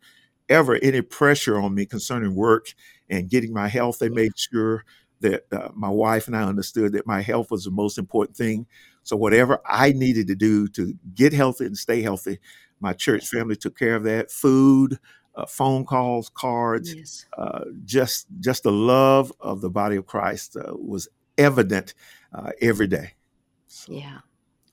ever 0.50 0.76
any 0.76 1.02
pressure 1.02 1.60
on 1.60 1.76
me 1.76 1.86
concerning 1.86 2.36
work 2.36 2.74
and 3.10 3.30
getting 3.30 3.54
my 3.54 3.68
health. 3.68 4.00
They 4.00 4.10
made 4.10 4.34
sure 4.38 4.86
that 5.22 5.46
uh, 5.52 5.70
my 5.74 5.90
wife 5.90 6.28
and 6.28 6.36
I 6.36 6.44
understood 6.44 6.94
that 6.94 7.08
my 7.08 7.22
health 7.22 7.52
was 7.52 7.66
the 7.66 7.72
most 7.72 7.98
important 7.98 8.38
thing. 8.38 8.68
So 9.04 9.18
whatever 9.18 9.60
I 9.66 9.92
needed 9.92 10.28
to 10.28 10.36
do 10.36 10.68
to 10.70 10.96
get 11.14 11.34
healthy 11.34 11.66
and 11.66 11.78
stay 11.78 12.02
healthy, 12.02 12.40
my 12.80 12.94
church 12.94 13.28
family 13.28 13.56
took 13.56 13.78
care 13.78 13.96
of 13.96 14.04
that. 14.04 14.32
Food, 14.32 15.00
uh, 15.36 15.46
phone 15.46 15.86
calls, 15.86 16.30
cards, 16.30 16.94
Yes. 16.94 17.26
uh, 17.38 17.66
just 17.86 18.28
just 18.40 18.64
the 18.64 18.72
love 18.72 19.32
of 19.40 19.62
the 19.62 19.70
body 19.70 19.96
of 19.96 20.06
Christ 20.06 20.56
uh, 20.58 20.74
was 20.76 21.08
evident 21.38 21.94
uh, 22.34 22.52
every 22.62 22.88
day. 22.88 23.14
So, 23.68 23.92
Yeah. 23.94 24.20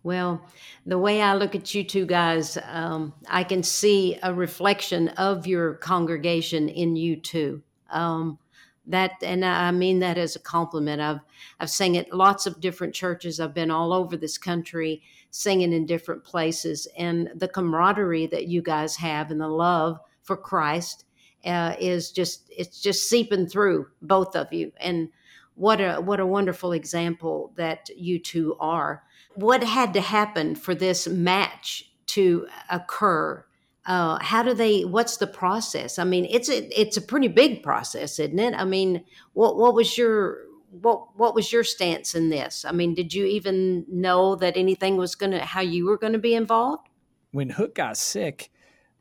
Well, 0.02 0.40
the 0.86 0.98
way 0.98 1.20
I 1.20 1.34
look 1.34 1.54
at 1.54 1.74
you 1.74 1.84
two 1.84 2.06
guys, 2.06 2.56
um, 2.64 3.12
I 3.28 3.44
can 3.44 3.62
see 3.62 4.18
a 4.22 4.32
reflection 4.32 5.08
of 5.10 5.46
your 5.46 5.74
congregation 5.74 6.70
in 6.70 6.96
you 6.96 7.16
two. 7.16 7.62
Um, 7.90 8.38
that, 8.86 9.12
and 9.22 9.44
I 9.44 9.70
mean 9.72 9.98
that 10.00 10.16
as 10.16 10.36
a 10.36 10.40
compliment. 10.40 11.02
I've 11.02 11.20
I've 11.60 11.70
sang 11.70 11.96
at 11.98 12.14
lots 12.14 12.46
of 12.46 12.60
different 12.60 12.94
churches. 12.94 13.40
I've 13.40 13.52
been 13.54 13.70
all 13.70 13.92
over 13.92 14.16
this 14.16 14.38
country 14.38 15.02
singing 15.30 15.72
in 15.74 15.84
different 15.86 16.24
places, 16.24 16.88
and 16.96 17.30
the 17.36 17.46
camaraderie 17.48 18.26
that 18.28 18.46
you 18.46 18.62
guys 18.62 18.96
have 18.96 19.30
and 19.30 19.40
the 19.40 19.48
love 19.48 20.00
for 20.30 20.36
Christ 20.36 21.06
uh, 21.44 21.74
is 21.80 22.12
just 22.12 22.48
it's 22.56 22.80
just 22.80 23.08
seeping 23.08 23.48
through 23.48 23.88
both 24.00 24.36
of 24.36 24.52
you. 24.52 24.70
And 24.78 25.08
what 25.56 25.80
a 25.80 25.96
what 25.96 26.20
a 26.20 26.26
wonderful 26.26 26.70
example 26.70 27.52
that 27.56 27.90
you 27.96 28.20
two 28.20 28.56
are. 28.60 29.02
What 29.34 29.64
had 29.64 29.92
to 29.94 30.00
happen 30.00 30.54
for 30.54 30.72
this 30.72 31.08
match 31.08 31.90
to 32.14 32.46
occur? 32.70 33.44
Uh, 33.84 34.20
how 34.22 34.44
do 34.44 34.54
they 34.54 34.82
what's 34.82 35.16
the 35.16 35.26
process? 35.26 35.98
I 35.98 36.04
mean 36.04 36.28
it's 36.30 36.48
a 36.48 36.80
it's 36.80 36.96
a 36.96 37.02
pretty 37.02 37.26
big 37.26 37.64
process 37.64 38.20
isn't 38.20 38.38
it? 38.38 38.54
I 38.54 38.64
mean 38.64 39.04
what 39.32 39.56
what 39.56 39.74
was 39.74 39.98
your 39.98 40.42
what 40.70 41.18
what 41.18 41.34
was 41.34 41.52
your 41.52 41.64
stance 41.64 42.14
in 42.14 42.28
this? 42.28 42.64
I 42.64 42.70
mean 42.70 42.94
did 42.94 43.12
you 43.12 43.26
even 43.26 43.84
know 43.88 44.36
that 44.36 44.56
anything 44.56 44.96
was 44.96 45.16
gonna 45.16 45.44
how 45.44 45.62
you 45.62 45.86
were 45.86 45.98
gonna 45.98 46.18
be 46.18 46.34
involved? 46.34 46.88
When 47.32 47.50
Hook 47.50 47.74
got 47.74 47.96
sick, 47.96 48.52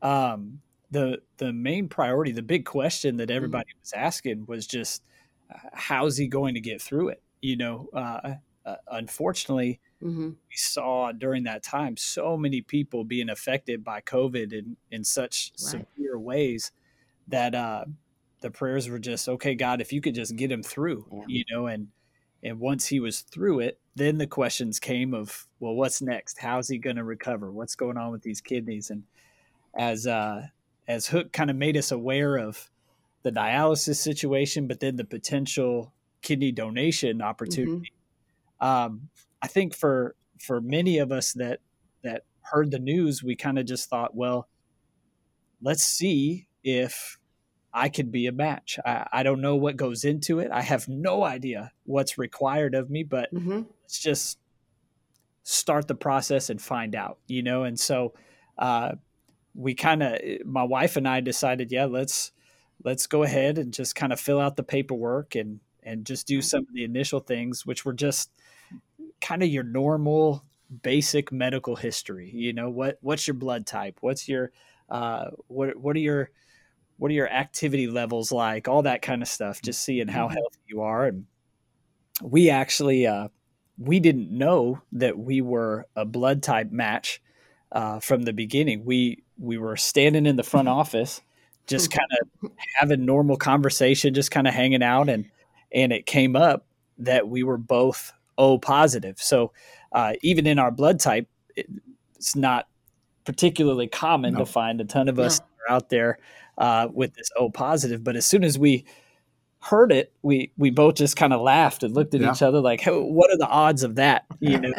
um, 0.02 0.60
the 0.90 1.18
the 1.38 1.52
main 1.52 1.88
priority, 1.88 2.32
the 2.32 2.42
big 2.42 2.64
question 2.64 3.16
that 3.18 3.30
everybody 3.30 3.70
was 3.80 3.92
asking 3.92 4.46
was 4.46 4.66
just, 4.66 5.02
uh, 5.52 5.58
how's 5.72 6.16
he 6.16 6.26
going 6.26 6.54
to 6.54 6.60
get 6.60 6.82
through 6.82 7.08
it? 7.08 7.22
You 7.40 7.56
know, 7.56 7.88
uh, 7.92 8.34
uh, 8.66 8.76
unfortunately, 8.90 9.80
mm-hmm. 10.02 10.28
we 10.30 10.56
saw 10.56 11.12
during 11.12 11.44
that 11.44 11.62
time 11.62 11.96
so 11.96 12.36
many 12.36 12.60
people 12.60 13.04
being 13.04 13.30
affected 13.30 13.84
by 13.84 14.00
COVID 14.00 14.52
in 14.52 14.76
in 14.90 15.04
such 15.04 15.52
Right. 15.52 15.86
severe 15.96 16.18
ways 16.18 16.72
that 17.28 17.54
uh, 17.54 17.84
the 18.40 18.50
prayers 18.50 18.88
were 18.88 18.98
just, 18.98 19.28
okay, 19.28 19.54
God, 19.54 19.80
if 19.80 19.92
you 19.92 20.00
could 20.00 20.14
just 20.14 20.34
get 20.36 20.50
him 20.50 20.62
through, 20.62 21.06
Yeah. 21.12 21.24
you 21.28 21.44
know, 21.50 21.66
and 21.66 21.88
and 22.42 22.58
once 22.58 22.86
he 22.86 23.00
was 23.00 23.20
through 23.20 23.60
it, 23.60 23.78
then 23.94 24.18
the 24.18 24.26
questions 24.26 24.80
came 24.80 25.12
of, 25.14 25.46
well, 25.60 25.74
what's 25.74 26.00
next? 26.00 26.38
How's 26.38 26.68
he 26.68 26.78
going 26.78 26.96
to 26.96 27.04
recover? 27.04 27.52
What's 27.52 27.74
going 27.74 27.98
on 27.98 28.12
with 28.12 28.22
these 28.22 28.40
kidneys? 28.40 28.90
And 28.90 29.04
as 29.76 30.06
uh, 30.06 30.46
as 30.90 31.06
Hook 31.06 31.32
kind 31.32 31.50
of 31.50 31.56
made 31.56 31.76
us 31.76 31.92
aware 31.92 32.36
of 32.36 32.68
the 33.22 33.30
dialysis 33.30 33.96
situation, 33.96 34.66
but 34.66 34.80
then 34.80 34.96
the 34.96 35.04
potential 35.04 35.92
kidney 36.20 36.52
donation 36.52 37.22
opportunity. 37.22 37.92
Mm-hmm. 38.60 38.66
Um, 38.66 39.08
I 39.40 39.46
think 39.46 39.74
for 39.74 40.16
for 40.40 40.60
many 40.60 40.98
of 40.98 41.12
us 41.12 41.32
that 41.34 41.60
that 42.02 42.24
heard 42.40 42.70
the 42.70 42.78
news, 42.78 43.22
we 43.22 43.36
kind 43.36 43.58
of 43.58 43.66
just 43.66 43.88
thought, 43.88 44.16
well, 44.16 44.48
let's 45.62 45.84
see 45.84 46.48
if 46.64 47.18
I 47.72 47.88
could 47.88 48.10
be 48.10 48.26
a 48.26 48.32
match. 48.32 48.78
I, 48.84 49.06
I, 49.12 49.22
don't 49.22 49.40
know 49.40 49.54
what 49.54 49.76
goes 49.76 50.04
into 50.04 50.40
it. 50.40 50.50
I 50.50 50.62
have 50.62 50.88
no 50.88 51.22
idea 51.22 51.70
what's 51.84 52.18
required 52.18 52.74
of 52.74 52.90
me, 52.90 53.04
but 53.04 53.32
mm-hmm. 53.32 53.62
let's 53.82 54.00
just 54.00 54.38
start 55.44 55.86
the 55.86 55.94
process 55.94 56.50
and 56.50 56.60
find 56.60 56.96
out, 56.96 57.18
you 57.28 57.42
know? 57.42 57.62
And 57.62 57.78
so, 57.78 58.14
uh, 58.58 58.92
we 59.54 59.74
kind 59.74 60.02
of, 60.02 60.18
my 60.44 60.62
wife 60.62 60.96
and 60.96 61.08
I 61.08 61.20
decided, 61.20 61.72
yeah, 61.72 61.86
let's, 61.86 62.32
let's 62.84 63.06
go 63.06 63.22
ahead 63.22 63.58
and 63.58 63.72
just 63.72 63.94
kind 63.94 64.12
of 64.12 64.20
fill 64.20 64.40
out 64.40 64.56
the 64.56 64.62
paperwork 64.62 65.34
and, 65.34 65.60
and 65.82 66.04
just 66.04 66.26
do 66.26 66.40
some 66.42 66.60
of 66.60 66.74
the 66.74 66.84
initial 66.84 67.20
things, 67.20 67.66
which 67.66 67.84
were 67.84 67.92
just 67.92 68.30
kind 69.20 69.42
of 69.42 69.48
your 69.48 69.64
normal 69.64 70.44
basic 70.82 71.32
medical 71.32 71.76
history. 71.76 72.30
You 72.32 72.52
know, 72.52 72.70
what, 72.70 72.98
what's 73.00 73.26
your 73.26 73.34
blood 73.34 73.66
type? 73.66 73.98
What's 74.00 74.28
your, 74.28 74.52
uh, 74.88 75.30
what, 75.48 75.76
what 75.76 75.96
are 75.96 76.00
your, 76.00 76.30
what 76.96 77.10
are 77.10 77.14
your 77.14 77.30
activity 77.30 77.86
levels 77.86 78.30
like 78.30 78.68
all 78.68 78.82
that 78.82 79.00
kind 79.00 79.22
of 79.22 79.28
stuff 79.28 79.62
just 79.62 79.82
seeing 79.82 80.06
how 80.06 80.26
mm-hmm. 80.26 80.34
healthy 80.34 80.58
you 80.66 80.82
are 80.82 81.06
and 81.06 81.24
we 82.22 82.50
actually 82.50 83.06
uh, 83.06 83.28
we 83.78 84.00
didn't 84.00 84.30
know 84.30 84.80
that 84.92 85.18
we 85.18 85.40
were 85.40 85.86
a 85.96 86.04
blood 86.04 86.42
type 86.42 86.70
match 86.70 87.22
uh, 87.72 88.00
from 88.00 88.22
the 88.22 88.32
beginning 88.32 88.84
we 88.84 89.22
we 89.38 89.58
were 89.58 89.76
standing 89.76 90.26
in 90.26 90.36
the 90.36 90.42
front 90.42 90.68
office 90.80 91.20
just 91.66 91.90
kind 91.90 92.08
of 92.20 92.50
having 92.78 93.04
normal 93.04 93.36
conversation 93.36 94.14
just 94.14 94.30
kind 94.30 94.48
of 94.48 94.54
hanging 94.54 94.82
out 94.82 95.08
and 95.08 95.28
and 95.72 95.92
it 95.92 96.06
came 96.06 96.34
up 96.34 96.66
that 96.98 97.28
we 97.28 97.42
were 97.42 97.58
both 97.58 98.12
o 98.38 98.58
positive 98.58 99.18
so 99.18 99.52
uh, 99.92 100.12
even 100.22 100.46
in 100.46 100.58
our 100.58 100.70
blood 100.70 101.00
type 101.00 101.28
it's 102.16 102.36
not 102.36 102.68
particularly 103.24 103.86
common 103.86 104.34
no. 104.34 104.40
to 104.40 104.46
find 104.46 104.80
a 104.80 104.84
ton 104.84 105.08
of 105.08 105.18
us 105.18 105.40
no. 105.40 105.76
out 105.76 105.88
there 105.88 106.18
uh, 106.58 106.88
with 106.92 107.14
this 107.14 107.30
O 107.38 107.50
positive. 107.50 108.04
But 108.04 108.16
as 108.16 108.26
soon 108.26 108.44
as 108.44 108.58
we 108.58 108.84
heard 109.60 109.92
it, 109.92 110.12
we 110.22 110.52
we 110.56 110.70
both 110.70 110.94
just 110.94 111.16
kind 111.16 111.32
of 111.32 111.40
laughed 111.40 111.82
and 111.82 111.94
looked 111.94 112.14
at 112.14 112.20
yeah. 112.20 112.32
each 112.32 112.42
other 112.42 112.60
like, 112.60 112.80
hey, 112.80 112.92
"What 112.92 113.30
are 113.30 113.38
the 113.38 113.48
odds 113.48 113.82
of 113.82 113.96
that?" 113.96 114.26
You 114.40 114.58
know. 114.60 114.72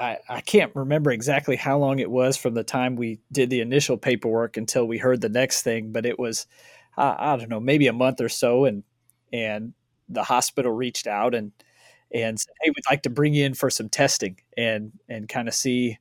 I, 0.00 0.18
I 0.28 0.40
can't 0.40 0.74
remember 0.74 1.10
exactly 1.10 1.56
how 1.56 1.78
long 1.78 1.98
it 1.98 2.10
was 2.10 2.36
from 2.36 2.54
the 2.54 2.64
time 2.64 2.96
we 2.96 3.20
did 3.32 3.50
the 3.50 3.60
initial 3.60 3.96
paperwork 3.98 4.56
until 4.56 4.86
we 4.86 4.98
heard 4.98 5.20
the 5.20 5.28
next 5.28 5.62
thing, 5.62 5.92
but 5.92 6.06
it 6.06 6.18
was, 6.18 6.46
uh, 6.96 7.14
I 7.18 7.36
don't 7.36 7.50
know, 7.50 7.60
maybe 7.60 7.86
a 7.86 7.92
month 7.92 8.20
or 8.20 8.28
so, 8.30 8.64
and 8.64 8.82
and 9.32 9.74
the 10.08 10.24
hospital 10.24 10.72
reached 10.72 11.06
out 11.06 11.34
and 11.34 11.52
and 12.12 12.40
said, 12.40 12.54
"Hey, 12.62 12.70
we'd 12.70 12.90
like 12.90 13.02
to 13.04 13.10
bring 13.10 13.34
you 13.34 13.44
in 13.46 13.54
for 13.54 13.70
some 13.70 13.88
testing 13.90 14.38
and 14.56 14.92
and 15.08 15.28
kind 15.28 15.48
of 15.48 15.54
see 15.54 15.98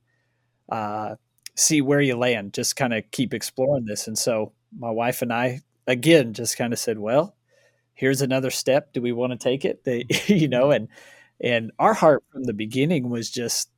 uh, 0.70 1.16
see 1.56 1.82
where 1.82 2.02
you 2.02 2.16
land. 2.18 2.54
Just 2.54 2.76
kind 2.76 2.94
of 2.94 3.04
keep 3.12 3.34
exploring 3.34 3.86
this." 3.86 4.08
And 4.08 4.18
so 4.18 4.54
my 4.78 4.92
wife 4.92 5.22
and 5.22 5.34
I 5.34 5.62
again 5.88 6.34
just 6.34 6.58
kind 6.58 6.74
of 6.74 6.80
said, 6.80 7.00
well, 7.00 7.36
here's 7.94 8.22
another 8.22 8.52
step. 8.52 8.94
Do 8.94 9.02
we 9.02 9.12
want 9.14 9.34
to 9.34 9.38
take 9.38 9.66
it? 9.66 9.84
They, 9.86 10.06
you 10.28 10.48
know, 10.48 10.72
and 10.72 10.88
and 11.42 11.72
our 11.80 11.94
heart 11.94 12.24
from 12.32 12.44
the 12.46 12.54
beginning 12.54 13.10
was 13.10 13.30
just 13.32 13.70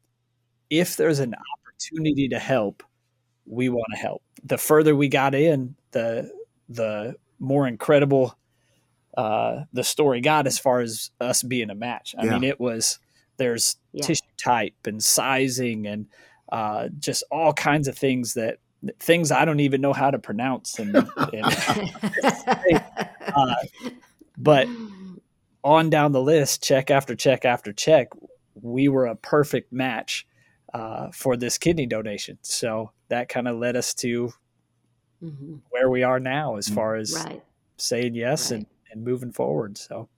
if 0.71 0.95
there's 0.95 1.19
an 1.19 1.35
opportunity 1.35 2.29
to 2.29 2.39
help, 2.39 2.81
we 3.45 3.69
want 3.69 3.87
to 3.91 3.97
help. 3.97 4.23
The 4.43 4.57
further 4.57 4.95
we 4.95 5.09
got 5.09 5.35
in, 5.35 5.75
the 5.91 6.31
the 6.69 7.15
more 7.37 7.67
incredible 7.67 8.37
uh, 9.17 9.65
the 9.73 9.83
story 9.83 10.21
got 10.21 10.47
as 10.47 10.57
far 10.57 10.79
as 10.79 11.11
us 11.19 11.43
being 11.43 11.69
a 11.69 11.75
match. 11.75 12.15
I 12.17 12.25
yeah. 12.25 12.31
mean, 12.31 12.45
it 12.45 12.59
was 12.59 12.97
there's 13.37 13.75
yeah. 13.91 14.05
tissue 14.05 14.21
type 14.37 14.73
and 14.85 15.03
sizing 15.03 15.85
and 15.85 16.07
uh, 16.51 16.87
just 16.97 17.23
all 17.29 17.51
kinds 17.51 17.87
of 17.87 17.97
things 17.97 18.35
that 18.35 18.59
things 18.99 19.31
I 19.31 19.43
don't 19.43 19.59
even 19.59 19.81
know 19.81 19.93
how 19.93 20.09
to 20.09 20.19
pronounce. 20.19 20.79
And, 20.79 20.95
and 20.95 21.09
uh, 23.35 23.55
but 24.37 24.67
on 25.63 25.89
down 25.89 26.13
the 26.13 26.21
list, 26.21 26.63
check 26.63 26.89
after 26.89 27.15
check 27.15 27.43
after 27.43 27.73
check, 27.73 28.07
we 28.55 28.87
were 28.87 29.07
a 29.07 29.15
perfect 29.15 29.73
match 29.73 30.25
uh, 30.73 31.09
for 31.13 31.37
this 31.37 31.57
kidney 31.57 31.85
donation. 31.85 32.37
So 32.41 32.91
that 33.09 33.29
kind 33.29 33.47
of 33.47 33.57
led 33.57 33.75
us 33.75 33.93
to 33.95 34.33
mm-hmm. 35.23 35.55
where 35.69 35.89
we 35.89 36.03
are 36.03 36.19
now 36.19 36.55
as 36.55 36.67
far 36.69 36.95
as 36.95 37.13
right. 37.13 37.43
saying 37.77 38.15
yes 38.15 38.51
right. 38.51 38.57
and, 38.57 38.65
and 38.91 39.03
moving 39.03 39.31
forward. 39.31 39.77
So. 39.77 40.09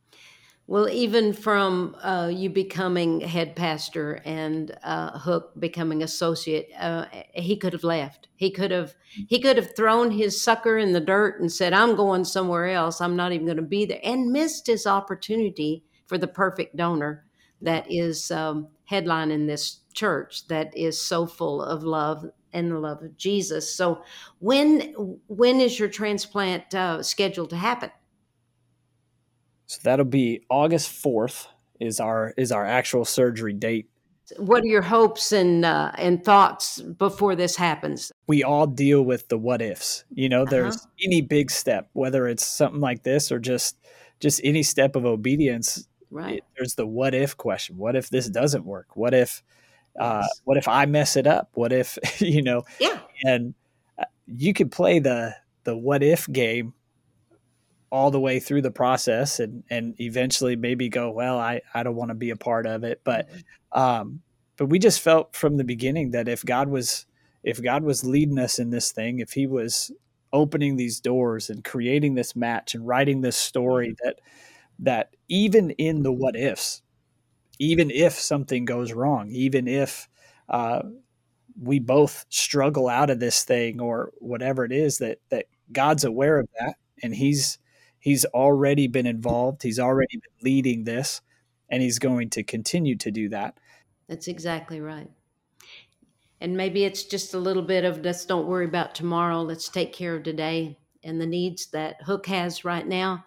Well, 0.65 0.87
even 0.87 1.33
from 1.33 1.95
uh, 2.01 2.31
you 2.31 2.49
becoming 2.49 3.19
head 3.19 3.53
pastor 3.53 4.21
and 4.23 4.75
uh, 4.81 5.19
Hook 5.19 5.51
becoming 5.59 6.01
associate, 6.01 6.69
uh, 6.79 7.05
he 7.33 7.57
could 7.57 7.73
have 7.73 7.83
left. 7.83 8.29
He 8.35 8.49
could 8.49 8.71
have 8.71 8.95
he 9.27 9.39
could 9.39 9.57
have 9.57 9.75
thrown 9.75 10.11
his 10.11 10.41
sucker 10.41 10.77
in 10.77 10.93
the 10.93 11.01
dirt 11.01 11.41
and 11.41 11.51
said, 11.51 11.73
"I'm 11.73 11.95
going 11.95 12.23
somewhere 12.23 12.69
else. 12.69 13.01
I'm 13.01 13.17
not 13.17 13.33
even 13.33 13.45
going 13.45 13.57
to 13.57 13.63
be 13.63 13.85
there," 13.85 13.99
and 14.03 14.31
missed 14.31 14.67
his 14.67 14.87
opportunity 14.87 15.83
for 16.07 16.17
the 16.17 16.27
perfect 16.27 16.77
donor 16.77 17.25
that 17.61 17.85
is 17.89 18.31
um, 18.31 18.69
headlining 18.89 19.47
this 19.47 19.79
church 19.93 20.47
that 20.47 20.75
is 20.75 20.99
so 20.99 21.25
full 21.25 21.61
of 21.61 21.83
love 21.83 22.25
and 22.51 22.71
the 22.71 22.79
love 22.79 23.01
of 23.01 23.17
Jesus. 23.17 23.73
So, 23.75 24.03
when 24.39 24.93
when 25.27 25.59
is 25.59 25.79
your 25.79 25.89
transplant 25.89 26.73
uh, 26.75 27.01
scheduled 27.03 27.49
to 27.51 27.57
happen? 27.57 27.91
So 29.65 29.79
that'll 29.83 30.05
be 30.05 30.45
August 30.49 30.91
4th 31.03 31.47
is 31.79 31.99
our 31.99 32.33
is 32.37 32.51
our 32.51 32.65
actual 32.65 33.05
surgery 33.05 33.53
date. 33.53 33.89
What 34.37 34.63
are 34.63 34.67
your 34.67 34.81
hopes 34.81 35.31
and 35.31 35.65
uh, 35.65 35.91
and 35.97 36.23
thoughts 36.23 36.79
before 36.79 37.35
this 37.35 37.55
happens? 37.55 38.11
We 38.27 38.43
all 38.43 38.67
deal 38.67 39.03
with 39.03 39.27
the 39.27 39.37
what 39.37 39.61
ifs. 39.61 40.05
You 40.13 40.29
know, 40.29 40.45
there's 40.45 40.77
uh-huh. 40.77 40.87
any 41.03 41.21
big 41.21 41.51
step, 41.51 41.89
whether 41.93 42.27
it's 42.27 42.45
something 42.45 42.79
like 42.79 43.03
this 43.03 43.31
or 43.31 43.39
just 43.39 43.77
just 44.19 44.41
any 44.43 44.63
step 44.63 44.95
of 44.95 45.05
obedience. 45.05 45.87
Right. 46.13 46.37
It, 46.37 46.43
there's 46.57 46.75
the 46.75 46.85
what 46.85 47.15
if 47.15 47.35
question. 47.35 47.77
What 47.77 47.95
if 47.95 48.09
this 48.09 48.27
doesn't 48.29 48.65
work? 48.65 48.95
What 48.95 49.13
if 49.13 49.43
uh, 49.99 50.21
yes. 50.21 50.41
what 50.43 50.57
if 50.57 50.67
I 50.67 50.85
mess 50.85 51.15
it 51.15 51.27
up? 51.27 51.49
What 51.53 51.73
if 51.73 51.97
you 52.21 52.41
know? 52.41 52.63
Yeah. 52.79 52.99
And 53.23 53.53
uh, 53.97 54.05
you 54.27 54.53
could 54.53 54.71
play 54.71 54.99
the 54.99 55.35
the 55.63 55.75
what 55.75 56.03
if 56.03 56.31
game 56.31 56.73
all 57.93 58.09
the 58.09 58.19
way 58.19 58.39
through 58.39 58.61
the 58.61 58.71
process 58.71 59.39
and 59.39 59.63
and 59.69 59.99
eventually 60.01 60.55
maybe 60.55 60.89
go 60.89 61.11
well 61.11 61.37
i 61.37 61.61
i 61.75 61.83
don't 61.83 61.95
want 61.95 62.09
to 62.09 62.15
be 62.15 62.31
a 62.31 62.35
part 62.35 62.65
of 62.65 62.83
it 62.83 62.99
but 63.03 63.29
mm-hmm. 63.29 63.79
um 63.79 64.21
but 64.57 64.65
we 64.65 64.79
just 64.79 64.99
felt 64.99 65.35
from 65.35 65.57
the 65.57 65.63
beginning 65.63 66.09
that 66.09 66.27
if 66.27 66.43
god 66.43 66.67
was 66.67 67.05
if 67.43 67.61
god 67.61 67.83
was 67.83 68.03
leading 68.03 68.39
us 68.39 68.57
in 68.57 68.71
this 68.71 68.91
thing 68.91 69.19
if 69.19 69.33
he 69.33 69.45
was 69.45 69.91
opening 70.33 70.75
these 70.75 70.99
doors 70.99 71.51
and 71.51 71.63
creating 71.63 72.15
this 72.15 72.35
match 72.35 72.73
and 72.73 72.87
writing 72.87 73.21
this 73.21 73.37
story 73.37 73.89
mm-hmm. 73.89 74.07
that 74.07 74.19
that 74.79 75.15
even 75.29 75.71
in 75.71 76.03
the 76.03 76.11
what 76.11 76.35
ifs 76.35 76.81
even 77.59 77.91
if 77.91 78.13
something 78.13 78.65
goes 78.65 78.93
wrong 78.93 79.29
even 79.31 79.67
if 79.67 80.09
uh, 80.49 80.81
we 81.61 81.79
both 81.79 82.25
struggle 82.29 82.89
out 82.89 83.09
of 83.09 83.19
this 83.19 83.43
thing 83.43 83.79
or 83.79 84.11
whatever 84.19 84.65
it 84.65 84.71
is 84.71 84.97
that 84.97 85.19
that 85.29 85.45
god's 85.71 86.03
aware 86.03 86.39
of 86.39 86.47
that 86.59 86.75
and 87.01 87.15
he's 87.15 87.59
he's 88.03 88.25
already 88.25 88.87
been 88.87 89.07
involved. 89.07 89.63
He's 89.63 89.79
already 89.79 90.17
been 90.17 90.43
leading 90.43 90.83
this, 90.83 91.21
and 91.69 91.81
he's 91.81 91.99
going 91.99 92.29
to 92.31 92.43
continue 92.43 92.97
to 92.97 93.09
do 93.11 93.29
that. 93.29 93.57
That's 94.09 94.27
exactly 94.27 94.81
right. 94.81 95.09
And 96.41 96.57
maybe 96.57 96.83
it's 96.83 97.03
just 97.03 97.33
a 97.33 97.39
little 97.39 97.63
bit 97.63 97.85
of 97.85 98.03
let's 98.03 98.25
don't 98.25 98.47
worry 98.47 98.65
about 98.65 98.93
tomorrow. 98.93 99.41
Let's 99.41 99.69
take 99.69 99.93
care 99.93 100.15
of 100.15 100.23
today 100.23 100.77
and 101.01 101.19
the 101.19 101.25
needs 101.25 101.67
that 101.67 102.01
Hook 102.03 102.25
has 102.27 102.65
right 102.65 102.85
now 102.85 103.23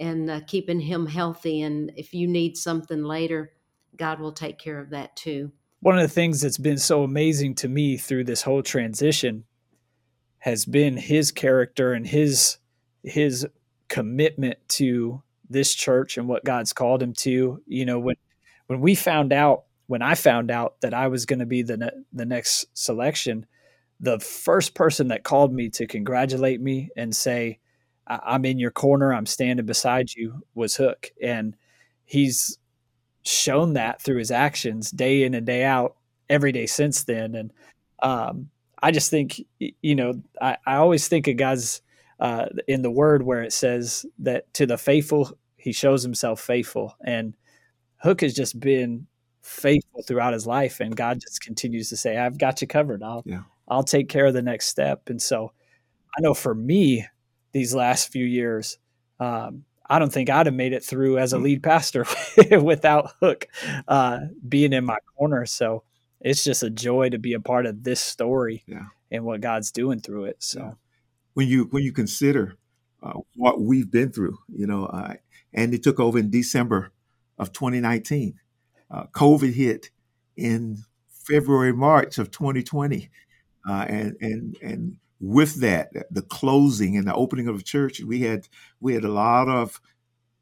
and 0.00 0.30
uh, 0.30 0.40
keeping 0.46 0.80
him 0.80 1.06
healthy. 1.06 1.60
And 1.60 1.92
if 1.96 2.14
you 2.14 2.26
need 2.26 2.56
something 2.56 3.04
later, 3.04 3.52
God 3.96 4.18
will 4.18 4.32
take 4.32 4.58
care 4.58 4.80
of 4.80 4.90
that 4.90 5.14
too. 5.14 5.52
One 5.80 5.96
of 5.96 6.02
the 6.02 6.08
things 6.08 6.40
that's 6.40 6.58
been 6.58 6.78
so 6.78 7.02
amazing 7.04 7.54
to 7.56 7.68
me 7.68 7.96
through 7.96 8.24
this 8.24 8.42
whole 8.42 8.62
transition 8.62 9.44
has 10.38 10.64
been 10.64 10.96
his 10.96 11.30
character 11.30 11.92
and 11.92 12.06
his 12.06 12.58
his 13.02 13.46
commitment 13.88 14.58
to 14.68 15.22
this 15.48 15.74
church 15.74 16.16
and 16.16 16.28
what 16.28 16.44
God's 16.44 16.72
called 16.72 17.02
him 17.02 17.12
to. 17.14 17.62
You 17.66 17.84
know, 17.84 17.98
when 17.98 18.16
when 18.66 18.80
we 18.80 18.94
found 18.94 19.32
out, 19.32 19.64
when 19.86 20.02
I 20.02 20.14
found 20.14 20.50
out 20.50 20.80
that 20.80 20.94
I 20.94 21.08
was 21.08 21.26
going 21.26 21.40
to 21.40 21.46
be 21.46 21.62
the 21.62 21.76
ne- 21.76 22.04
the 22.12 22.26
next 22.26 22.66
selection, 22.74 23.46
the 24.00 24.18
first 24.20 24.74
person 24.74 25.08
that 25.08 25.24
called 25.24 25.52
me 25.52 25.68
to 25.70 25.86
congratulate 25.86 26.60
me 26.60 26.90
and 26.96 27.14
say, 27.14 27.58
"I'm 28.24 28.44
in 28.44 28.58
your 28.58 28.70
corner. 28.70 29.14
I'm 29.14 29.26
standing 29.26 29.66
beside 29.66 30.14
you," 30.14 30.42
was 30.54 30.76
Hook, 30.76 31.10
and 31.22 31.56
he's 32.04 32.58
shown 33.22 33.74
that 33.74 34.00
through 34.00 34.18
his 34.18 34.30
actions 34.30 34.90
day 34.90 35.22
in 35.22 35.34
and 35.34 35.46
day 35.46 35.64
out 35.64 35.96
every 36.28 36.52
day 36.52 36.66
since 36.66 37.04
then. 37.04 37.34
And 37.34 37.52
um, 38.02 38.50
I 38.82 38.90
just 38.90 39.10
think, 39.10 39.40
you 39.58 39.94
know, 39.94 40.14
I, 40.40 40.56
I 40.66 40.76
always 40.76 41.06
think 41.08 41.28
of 41.28 41.36
God's 41.36 41.82
uh, 42.18 42.46
in 42.66 42.82
the 42.82 42.90
word 42.90 43.22
where 43.22 43.42
it 43.42 43.52
says 43.52 44.06
that 44.18 44.52
to 44.54 44.66
the 44.66 44.78
faithful, 44.78 45.36
he 45.56 45.72
shows 45.72 46.02
himself 46.02 46.40
faithful. 46.40 46.94
And 47.04 47.34
Hook 47.96 48.22
has 48.22 48.34
just 48.34 48.58
been 48.58 49.06
faithful 49.42 50.02
throughout 50.02 50.32
his 50.32 50.46
life. 50.46 50.80
And 50.80 50.96
God 50.96 51.20
just 51.20 51.42
continues 51.42 51.88
to 51.90 51.96
say, 51.96 52.16
I've 52.16 52.38
got 52.38 52.60
you 52.60 52.66
covered. 52.66 53.02
I'll, 53.02 53.22
yeah. 53.24 53.42
I'll 53.68 53.84
take 53.84 54.08
care 54.08 54.26
of 54.26 54.34
the 54.34 54.42
next 54.42 54.66
step. 54.66 55.08
And 55.08 55.20
so 55.20 55.52
I 56.16 56.20
know 56.20 56.34
for 56.34 56.54
me, 56.54 57.06
these 57.52 57.74
last 57.74 58.10
few 58.10 58.24
years, 58.24 58.78
um, 59.18 59.64
I 59.88 59.98
don't 59.98 60.12
think 60.12 60.30
I'd 60.30 60.46
have 60.46 60.54
made 60.54 60.72
it 60.72 60.84
through 60.84 61.18
as 61.18 61.32
a 61.32 61.36
mm. 61.36 61.42
lead 61.42 61.62
pastor 61.62 62.06
without 62.62 63.12
Hook 63.20 63.48
uh, 63.88 64.20
being 64.48 64.72
in 64.72 64.84
my 64.84 64.98
corner. 65.16 65.44
So 65.46 65.82
it's 66.20 66.44
just 66.44 66.62
a 66.62 66.70
joy 66.70 67.10
to 67.10 67.18
be 67.18 67.32
a 67.32 67.40
part 67.40 67.66
of 67.66 67.82
this 67.82 68.00
story 68.00 68.62
yeah. 68.66 68.86
and 69.10 69.24
what 69.24 69.40
God's 69.40 69.72
doing 69.72 70.00
through 70.00 70.26
it. 70.26 70.36
So 70.38 70.60
yeah. 70.60 70.72
when 71.34 71.48
you 71.48 71.64
when 71.70 71.82
you 71.82 71.92
consider 71.92 72.56
uh, 73.02 73.14
what 73.34 73.60
we've 73.60 73.90
been 73.90 74.12
through, 74.12 74.38
you 74.48 74.66
know, 74.66 74.86
uh, 74.86 75.14
Andy 75.52 75.78
took 75.78 75.98
over 75.98 76.18
in 76.18 76.30
December 76.30 76.92
of 77.38 77.52
2019. 77.52 78.34
Uh, 78.90 79.04
COVID 79.12 79.54
hit 79.54 79.90
in 80.36 80.78
February 81.08 81.72
March 81.72 82.18
of 82.18 82.30
2020, 82.30 83.10
uh, 83.68 83.86
and 83.88 84.16
and 84.20 84.56
and 84.62 84.96
with 85.20 85.60
that, 85.60 85.90
the 86.10 86.22
closing 86.22 86.96
and 86.96 87.06
the 87.06 87.14
opening 87.14 87.46
of 87.46 87.58
the 87.58 87.62
church, 87.62 88.00
we 88.00 88.22
had 88.22 88.48
we 88.80 88.94
had 88.94 89.04
a 89.04 89.12
lot 89.12 89.48
of 89.48 89.80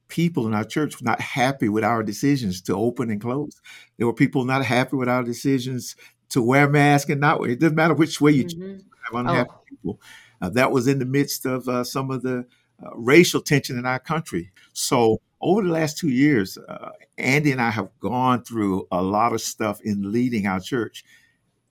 people 0.07 0.47
in 0.47 0.55
our 0.55 0.65
church 0.65 1.03
not 1.03 1.21
happy 1.21 1.69
with 1.69 1.85
our 1.85 2.03
decisions 2.03 2.63
to 2.63 2.75
open 2.75 3.11
and 3.11 3.21
close. 3.21 3.61
There 3.97 4.07
were 4.07 4.15
people 4.15 4.45
not 4.45 4.65
happy 4.65 4.97
with 4.97 5.09
our 5.09 5.23
decisions 5.23 5.97
to 6.31 6.43
wear 6.43 6.69
masks 6.69 7.11
and 7.11 7.21
not. 7.21 7.45
It 7.49 7.61
doesn't 7.61 7.77
matter 7.77 7.95
which 7.95 8.21
way 8.21 8.33
you 8.33 8.45
mm-hmm. 8.45 8.73
have 8.73 9.27
unhappy 9.27 9.51
oh. 9.53 9.61
people. 9.69 10.01
Uh, 10.41 10.49
that 10.51 10.71
was 10.71 10.87
in 10.87 11.01
the 11.01 11.05
midst 11.05 11.45
of 11.45 11.69
uh, 11.69 11.83
some 11.83 12.11
of 12.11 12.23
the 12.23 12.47
uh, 12.83 12.91
racial 12.95 13.41
tension 13.41 13.77
in 13.79 13.85
our 13.85 13.99
country. 13.99 14.53
So 14.73 15.21
over 15.41 15.63
the 15.63 15.73
last 15.73 15.99
two 15.99 16.11
years, 16.11 16.57
uh, 16.57 16.91
Andy 17.17 17.51
and 17.51 17.61
I 17.61 17.71
have 17.71 17.89
gone 17.99 18.45
through 18.45 18.87
a 18.93 19.03
lot 19.03 19.33
of 19.33 19.41
stuff 19.41 19.81
in 19.83 20.13
leading 20.13 20.47
our 20.47 20.61
church 20.61 21.05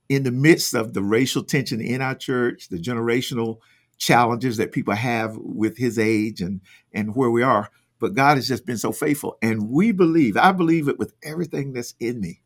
in 0.09 0.23
the 0.23 0.31
midst 0.31 0.73
of 0.73 0.93
the 0.93 1.03
racial 1.03 1.43
tension 1.43 1.81
in 1.81 2.01
our 2.01 2.15
church, 2.15 2.69
the 2.69 2.77
generational 2.77 3.59
challenges 3.97 4.57
that 4.57 4.71
people 4.71 4.93
have 4.93 5.35
with 5.37 5.77
his 5.77 5.97
age 5.99 6.41
and 6.41 6.61
and 6.93 7.15
where 7.15 7.31
we 7.31 7.43
are. 7.43 7.69
But 7.99 8.13
God 8.13 8.37
has 8.37 8.47
just 8.47 8.65
been 8.65 8.77
so 8.77 8.91
faithful. 8.91 9.37
And 9.41 9.69
we 9.69 9.91
believe, 9.91 10.37
I 10.37 10.51
believe 10.51 10.87
it 10.87 10.99
with 10.99 11.13
everything 11.23 11.73
that's 11.73 11.95
in 11.99 12.21
me, 12.21 12.41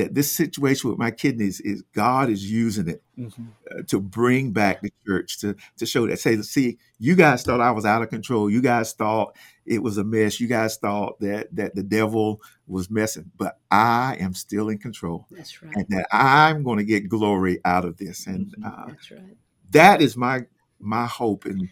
that 0.00 0.14
this 0.14 0.32
situation 0.32 0.88
with 0.88 0.98
my 0.98 1.10
kidneys 1.10 1.60
is 1.60 1.82
God 1.92 2.30
is 2.30 2.50
using 2.50 2.88
it 2.88 3.02
mm-hmm. 3.18 3.44
uh, 3.70 3.82
to 3.88 4.00
bring 4.00 4.50
back 4.52 4.80
the 4.80 4.90
church, 5.06 5.38
to, 5.40 5.54
to 5.76 5.84
show 5.84 6.06
that, 6.06 6.18
say, 6.18 6.40
see, 6.42 6.78
you 6.98 7.14
guys 7.14 7.42
thought 7.42 7.60
I 7.60 7.70
was 7.70 7.84
out 7.84 8.02
of 8.02 8.08
control. 8.08 8.48
You 8.50 8.62
guys 8.62 8.94
thought 8.94 9.36
it 9.66 9.82
was 9.82 9.98
a 9.98 10.04
mess. 10.04 10.40
You 10.40 10.48
guys 10.48 10.76
thought 10.76 11.20
that 11.20 11.54
that 11.54 11.74
the 11.74 11.82
devil 11.82 12.40
was 12.66 12.90
messing, 12.90 13.30
but 13.36 13.58
I 13.70 14.16
am 14.18 14.34
still 14.34 14.70
in 14.70 14.78
control. 14.78 15.26
That's 15.30 15.62
right. 15.62 15.76
And 15.76 15.86
that 15.90 16.06
I'm 16.10 16.62
going 16.62 16.78
to 16.78 16.84
get 16.84 17.08
glory 17.08 17.60
out 17.64 17.84
of 17.84 17.98
this. 17.98 18.26
And 18.26 18.46
mm-hmm. 18.46 18.64
uh, 18.64 18.86
That's 18.88 19.10
right. 19.10 19.36
that 19.70 20.02
is 20.02 20.16
my 20.16 20.46
my 20.78 21.06
hope 21.06 21.44
and 21.44 21.68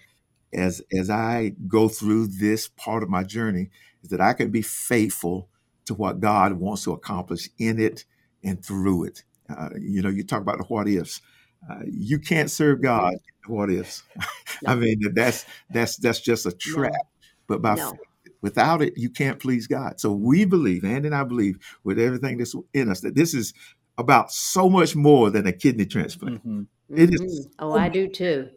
as 0.53 0.83
as 0.93 1.09
I 1.09 1.55
go 1.67 1.89
through 1.89 2.29
this 2.29 2.69
part 2.69 3.03
of 3.03 3.09
my 3.09 3.25
journey 3.25 3.71
is 4.03 4.11
that 4.11 4.21
I 4.21 4.35
can 4.35 4.51
be 4.51 4.63
faithful 4.63 5.49
to 5.87 5.95
what 5.95 6.21
God 6.21 6.53
wants 6.53 6.85
to 6.85 6.93
accomplish 6.93 7.49
in 7.59 7.81
it 7.81 8.05
and 8.43 8.65
through 8.65 9.05
it. 9.05 9.25
Uh, 9.49 9.71
you 9.81 10.03
know, 10.03 10.09
you 10.09 10.25
talk 10.25 10.43
about 10.43 10.59
the 10.59 10.65
what 10.65 10.89
ifs. 10.89 11.21
Uh, 11.69 11.81
you 11.87 12.19
can't 12.19 12.51
serve 12.51 12.81
God. 12.81 13.15
What 13.47 13.71
ifs? 13.71 14.03
No. 14.61 14.73
I 14.73 14.75
mean, 14.75 15.01
that's 15.15 15.47
that's 15.71 15.99
that's 15.99 16.19
just 16.19 16.45
a 16.45 16.51
trap. 16.51 16.91
No. 16.91 16.99
But 17.47 17.63
by 17.63 17.77
no. 17.77 17.93
faith, 17.93 18.01
without 18.41 18.83
it, 18.83 18.95
you 18.97 19.09
can't 19.09 19.39
please 19.39 19.69
God. 19.69 20.01
So 20.01 20.11
we 20.11 20.45
believe, 20.47 20.83
and 20.83 21.07
and 21.07 21.15
I 21.15 21.23
believe 21.23 21.59
with 21.85 21.97
everything 21.97 22.39
that's 22.39 22.57
in 22.75 22.91
us, 22.91 23.03
that 23.03 23.15
this 23.15 23.35
is 23.35 23.55
about 23.99 24.33
so 24.33 24.69
much 24.69 24.97
more 24.97 25.31
than 25.31 25.47
a 25.47 25.53
kidney 25.53 25.87
transplant. 25.87 26.39
Mm-hmm. 26.39 26.63
It 26.91 27.11
mm-hmm. 27.11 27.25
is. 27.25 27.49
Oh, 27.61 27.73
I 27.73 27.89
do 27.89 28.09
too. 28.09 28.49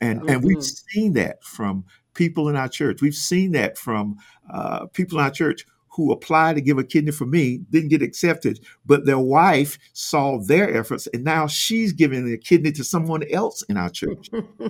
And 0.00 0.20
mm-hmm. 0.20 0.28
and 0.28 0.44
we've 0.44 0.58
mm-hmm. 0.58 0.88
seen 0.90 1.12
that 1.14 1.42
from 1.42 1.84
people 2.12 2.48
in 2.48 2.56
our 2.56 2.68
church. 2.68 3.00
We've 3.00 3.14
seen 3.14 3.52
that 3.52 3.78
from 3.78 4.16
uh, 4.52 4.86
people 4.86 5.18
in 5.18 5.24
our 5.24 5.30
church 5.30 5.64
who 5.96 6.12
applied 6.12 6.56
to 6.56 6.60
give 6.60 6.78
a 6.78 6.84
kidney 6.84 7.10
for 7.10 7.26
me, 7.26 7.58
didn't 7.70 7.88
get 7.88 8.02
accepted, 8.02 8.60
but 8.84 9.06
their 9.06 9.18
wife 9.18 9.78
saw 9.92 10.38
their 10.38 10.76
efforts, 10.76 11.06
and 11.08 11.24
now 11.24 11.46
she's 11.46 11.92
giving 11.92 12.30
a 12.32 12.36
kidney 12.36 12.72
to 12.72 12.84
someone 12.84 13.24
else 13.32 13.62
in 13.62 13.76
our 13.76 13.90
church. 13.90 14.30
uh, 14.34 14.68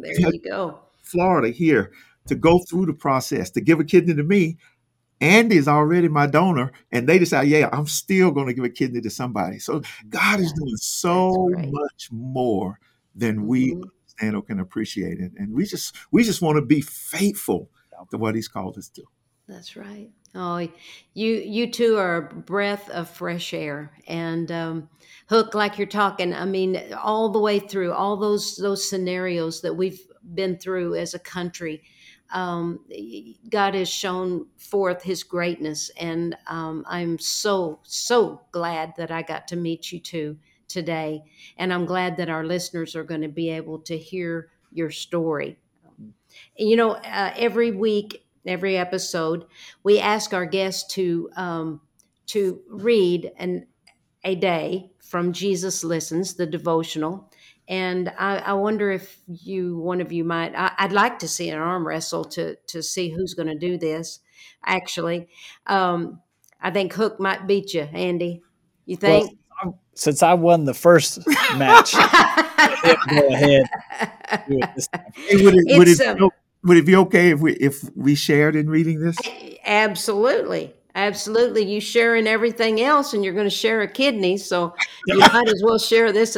there 0.00 0.30
you 0.30 0.40
go. 0.40 0.78
Florida 1.02 1.48
here 1.48 1.92
to 2.26 2.34
go 2.34 2.58
through 2.58 2.86
the 2.86 2.92
process 2.92 3.50
to 3.50 3.60
give 3.60 3.80
a 3.80 3.84
kidney 3.84 4.14
to 4.14 4.22
me. 4.22 4.58
Andy 5.20 5.56
is 5.56 5.66
already 5.66 6.06
my 6.08 6.26
donor, 6.26 6.70
and 6.92 7.08
they 7.08 7.18
decide, 7.18 7.48
yeah, 7.48 7.68
I'm 7.72 7.86
still 7.86 8.30
going 8.30 8.46
to 8.46 8.54
give 8.54 8.64
a 8.64 8.70
kidney 8.70 9.00
to 9.00 9.10
somebody. 9.10 9.58
So 9.58 9.82
God 10.08 10.38
is 10.38 10.52
doing 10.52 10.76
so 10.76 11.48
much 11.56 12.08
more 12.12 12.78
than 13.16 13.46
we 13.46 13.72
mm-hmm 13.72 13.88
understand 14.18 14.36
or 14.36 14.42
can 14.42 14.60
appreciate 14.60 15.18
it. 15.20 15.32
And 15.36 15.52
we 15.52 15.64
just 15.64 15.94
we 16.10 16.24
just 16.24 16.42
want 16.42 16.56
to 16.56 16.62
be 16.62 16.80
faithful 16.80 17.70
to 18.10 18.18
what 18.18 18.34
He's 18.34 18.48
called 18.48 18.78
us 18.78 18.88
to. 18.90 19.02
That's 19.48 19.76
right. 19.76 20.10
Oh, 20.34 20.68
you 21.14 21.34
you 21.34 21.72
two 21.72 21.96
are 21.96 22.16
a 22.16 22.34
breath 22.34 22.90
of 22.90 23.08
fresh 23.08 23.54
air, 23.54 23.92
and 24.06 24.52
um, 24.52 24.88
Hook, 25.28 25.54
like 25.54 25.78
you're 25.78 25.86
talking. 25.86 26.34
I 26.34 26.44
mean, 26.44 26.80
all 26.94 27.30
the 27.30 27.38
way 27.38 27.58
through 27.58 27.92
all 27.94 28.16
those 28.16 28.56
those 28.56 28.88
scenarios 28.88 29.62
that 29.62 29.74
we've 29.74 30.00
been 30.34 30.58
through 30.58 30.96
as 30.96 31.14
a 31.14 31.18
country. 31.18 31.82
Um, 32.30 32.80
God 33.48 33.74
has 33.74 33.88
shown 33.88 34.48
forth 34.58 35.02
His 35.02 35.24
greatness, 35.24 35.90
and 35.98 36.36
um, 36.46 36.84
I'm 36.86 37.18
so 37.18 37.80
so 37.84 38.42
glad 38.52 38.92
that 38.98 39.10
I 39.10 39.22
got 39.22 39.48
to 39.48 39.56
meet 39.56 39.90
you 39.90 39.98
two 39.98 40.36
today. 40.68 41.22
And 41.56 41.72
I'm 41.72 41.86
glad 41.86 42.18
that 42.18 42.28
our 42.28 42.44
listeners 42.44 42.94
are 42.94 43.04
going 43.04 43.22
to 43.22 43.28
be 43.28 43.48
able 43.48 43.78
to 43.80 43.96
hear 43.96 44.50
your 44.70 44.90
story. 44.90 45.56
You 46.56 46.76
know, 46.76 46.90
uh, 46.92 47.32
every 47.36 47.70
week, 47.70 48.24
every 48.48 48.76
episode, 48.76 49.46
we 49.82 49.98
ask 49.98 50.34
our 50.34 50.46
guests 50.46 50.92
to 50.94 51.30
um, 51.36 51.80
to 52.26 52.60
read 52.68 53.32
an 53.36 53.66
a 54.24 54.34
day 54.34 54.90
from 55.00 55.32
Jesus 55.32 55.84
Listens, 55.84 56.34
the 56.34 56.46
devotional. 56.46 57.30
And 57.66 58.12
I, 58.18 58.38
I 58.38 58.52
wonder 58.54 58.90
if 58.90 59.18
you, 59.26 59.78
one 59.78 60.00
of 60.00 60.10
you, 60.10 60.24
might. 60.24 60.54
I, 60.54 60.72
would 60.82 60.92
like 60.92 61.18
to 61.20 61.28
see 61.28 61.50
an 61.50 61.58
arm 61.58 61.86
wrestle 61.86 62.24
to 62.24 62.56
to 62.68 62.82
see 62.82 63.10
who's 63.10 63.34
going 63.34 63.48
to 63.48 63.54
do 63.54 63.76
this. 63.76 64.20
Actually, 64.64 65.28
um, 65.66 66.20
I 66.60 66.70
think 66.70 66.92
Hook 66.92 67.20
might 67.20 67.46
beat 67.46 67.74
you, 67.74 67.82
Andy. 67.82 68.42
You 68.86 68.96
think? 68.96 69.38
Well, 69.62 69.78
since 69.94 70.22
I 70.22 70.34
won 70.34 70.64
the 70.64 70.74
first 70.74 71.26
match, 71.56 71.92
go 73.10 73.28
ahead. 73.28 73.66
Hey, 74.28 75.42
would, 75.42 75.54
it, 75.54 75.78
would, 75.78 75.88
it, 75.88 76.00
um, 76.00 76.30
would 76.64 76.76
it 76.76 76.86
be 76.86 76.96
okay 76.96 77.30
if 77.30 77.40
we 77.40 77.54
if 77.54 77.84
we 77.94 78.14
shared 78.14 78.56
in 78.56 78.68
reading 78.68 79.00
this? 79.00 79.16
Absolutely. 79.64 80.74
Absolutely. 80.94 81.64
You 81.64 81.80
sharing 81.80 82.26
everything 82.26 82.80
else 82.80 83.14
and 83.14 83.24
you're 83.24 83.34
going 83.34 83.46
to 83.46 83.50
share 83.50 83.82
a 83.82 83.88
kidney. 83.88 84.36
So 84.36 84.74
you 85.06 85.18
might 85.18 85.48
as 85.48 85.62
well 85.64 85.78
share 85.78 86.12
this 86.12 86.36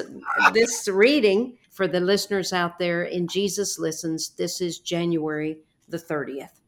this 0.53 0.89
reading 0.89 1.57
for 1.71 1.89
the 1.89 2.01
listeners 2.01 2.53
out 2.53 2.79
there 2.79 3.05
in 3.05 3.27
Jesus 3.27 3.79
Listens. 3.79 4.31
This 4.31 4.61
is 4.61 4.79
January 4.79 5.59
the 5.89 5.99
30th. 5.99 6.61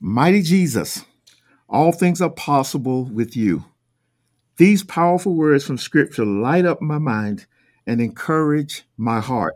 Mighty 0.00 0.42
Jesus, 0.42 1.04
all 1.68 1.92
things 1.92 2.20
are 2.20 2.30
possible 2.30 3.04
with 3.04 3.36
you. 3.36 3.64
These 4.58 4.84
powerful 4.84 5.34
words 5.34 5.64
from 5.64 5.78
Scripture 5.78 6.24
light 6.24 6.66
up 6.66 6.82
my 6.82 6.98
mind 6.98 7.46
and 7.86 8.00
encourage 8.00 8.84
my 8.96 9.20
heart. 9.20 9.54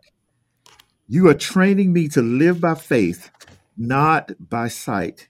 You 1.12 1.28
are 1.28 1.34
training 1.34 1.92
me 1.92 2.08
to 2.08 2.22
live 2.22 2.62
by 2.62 2.74
faith, 2.74 3.30
not 3.76 4.32
by 4.48 4.68
sight. 4.68 5.28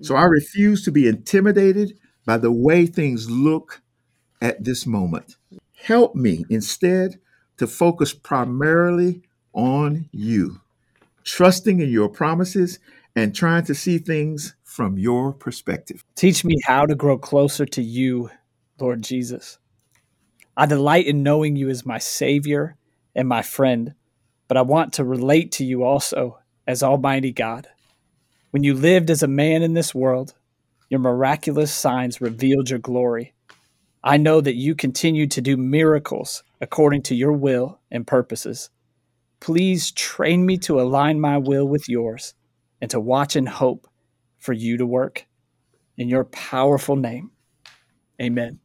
So 0.00 0.14
I 0.14 0.20
mm-hmm. 0.20 0.30
refuse 0.30 0.84
to 0.84 0.92
be 0.92 1.08
intimidated 1.08 1.98
by 2.24 2.38
the 2.38 2.52
way 2.52 2.86
things 2.86 3.28
look 3.28 3.82
at 4.40 4.62
this 4.62 4.86
moment. 4.86 5.34
Help 5.74 6.14
me 6.14 6.44
instead 6.48 7.18
to 7.56 7.66
focus 7.66 8.14
primarily 8.14 9.22
on 9.52 10.08
you, 10.12 10.60
trusting 11.24 11.80
in 11.80 11.90
your 11.90 12.08
promises 12.08 12.78
and 13.16 13.34
trying 13.34 13.64
to 13.64 13.74
see 13.74 13.98
things 13.98 14.54
from 14.62 14.96
your 14.96 15.32
perspective. 15.32 16.04
Teach 16.14 16.44
me 16.44 16.54
how 16.62 16.86
to 16.86 16.94
grow 16.94 17.18
closer 17.18 17.66
to 17.66 17.82
you 17.82 18.30
Lord 18.78 19.02
Jesus. 19.02 19.58
I 20.56 20.66
delight 20.66 21.06
in 21.06 21.24
knowing 21.24 21.56
you 21.56 21.68
as 21.68 21.84
my 21.84 21.98
Savior 21.98 22.76
and 23.16 23.26
my 23.26 23.42
friend, 23.42 23.94
but 24.48 24.56
I 24.56 24.62
want 24.62 24.94
to 24.94 25.04
relate 25.04 25.52
to 25.52 25.64
you 25.64 25.84
also 25.84 26.38
as 26.66 26.82
Almighty 26.82 27.32
God. 27.32 27.68
When 28.50 28.64
you 28.64 28.74
lived 28.74 29.10
as 29.10 29.22
a 29.22 29.28
man 29.28 29.62
in 29.62 29.74
this 29.74 29.94
world, 29.94 30.34
your 30.88 31.00
miraculous 31.00 31.72
signs 31.72 32.20
revealed 32.20 32.70
your 32.70 32.78
glory. 32.78 33.34
I 34.02 34.18
know 34.18 34.40
that 34.40 34.54
you 34.54 34.74
continue 34.74 35.26
to 35.26 35.40
do 35.40 35.56
miracles 35.56 36.44
according 36.60 37.02
to 37.02 37.14
your 37.14 37.32
will 37.32 37.80
and 37.90 38.06
purposes. 38.06 38.70
Please 39.40 39.90
train 39.90 40.46
me 40.46 40.58
to 40.58 40.80
align 40.80 41.20
my 41.20 41.38
will 41.38 41.66
with 41.66 41.88
yours 41.88 42.34
and 42.80 42.90
to 42.90 43.00
watch 43.00 43.36
and 43.36 43.48
hope 43.48 43.88
for 44.38 44.52
you 44.52 44.76
to 44.76 44.86
work. 44.86 45.26
In 45.98 46.08
your 46.08 46.24
powerful 46.24 46.96
name, 46.96 47.32
amen. 48.20 48.60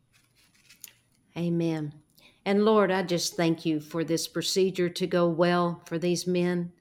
Amen. 1.37 2.00
And 2.45 2.65
Lord, 2.65 2.91
I 2.91 3.03
just 3.03 3.35
thank 3.35 3.65
you 3.65 3.79
for 3.79 4.03
this 4.03 4.27
procedure 4.27 4.89
to 4.89 5.07
go 5.07 5.27
well 5.27 5.81
for 5.85 5.97
these 5.97 6.25
men. 6.25 6.71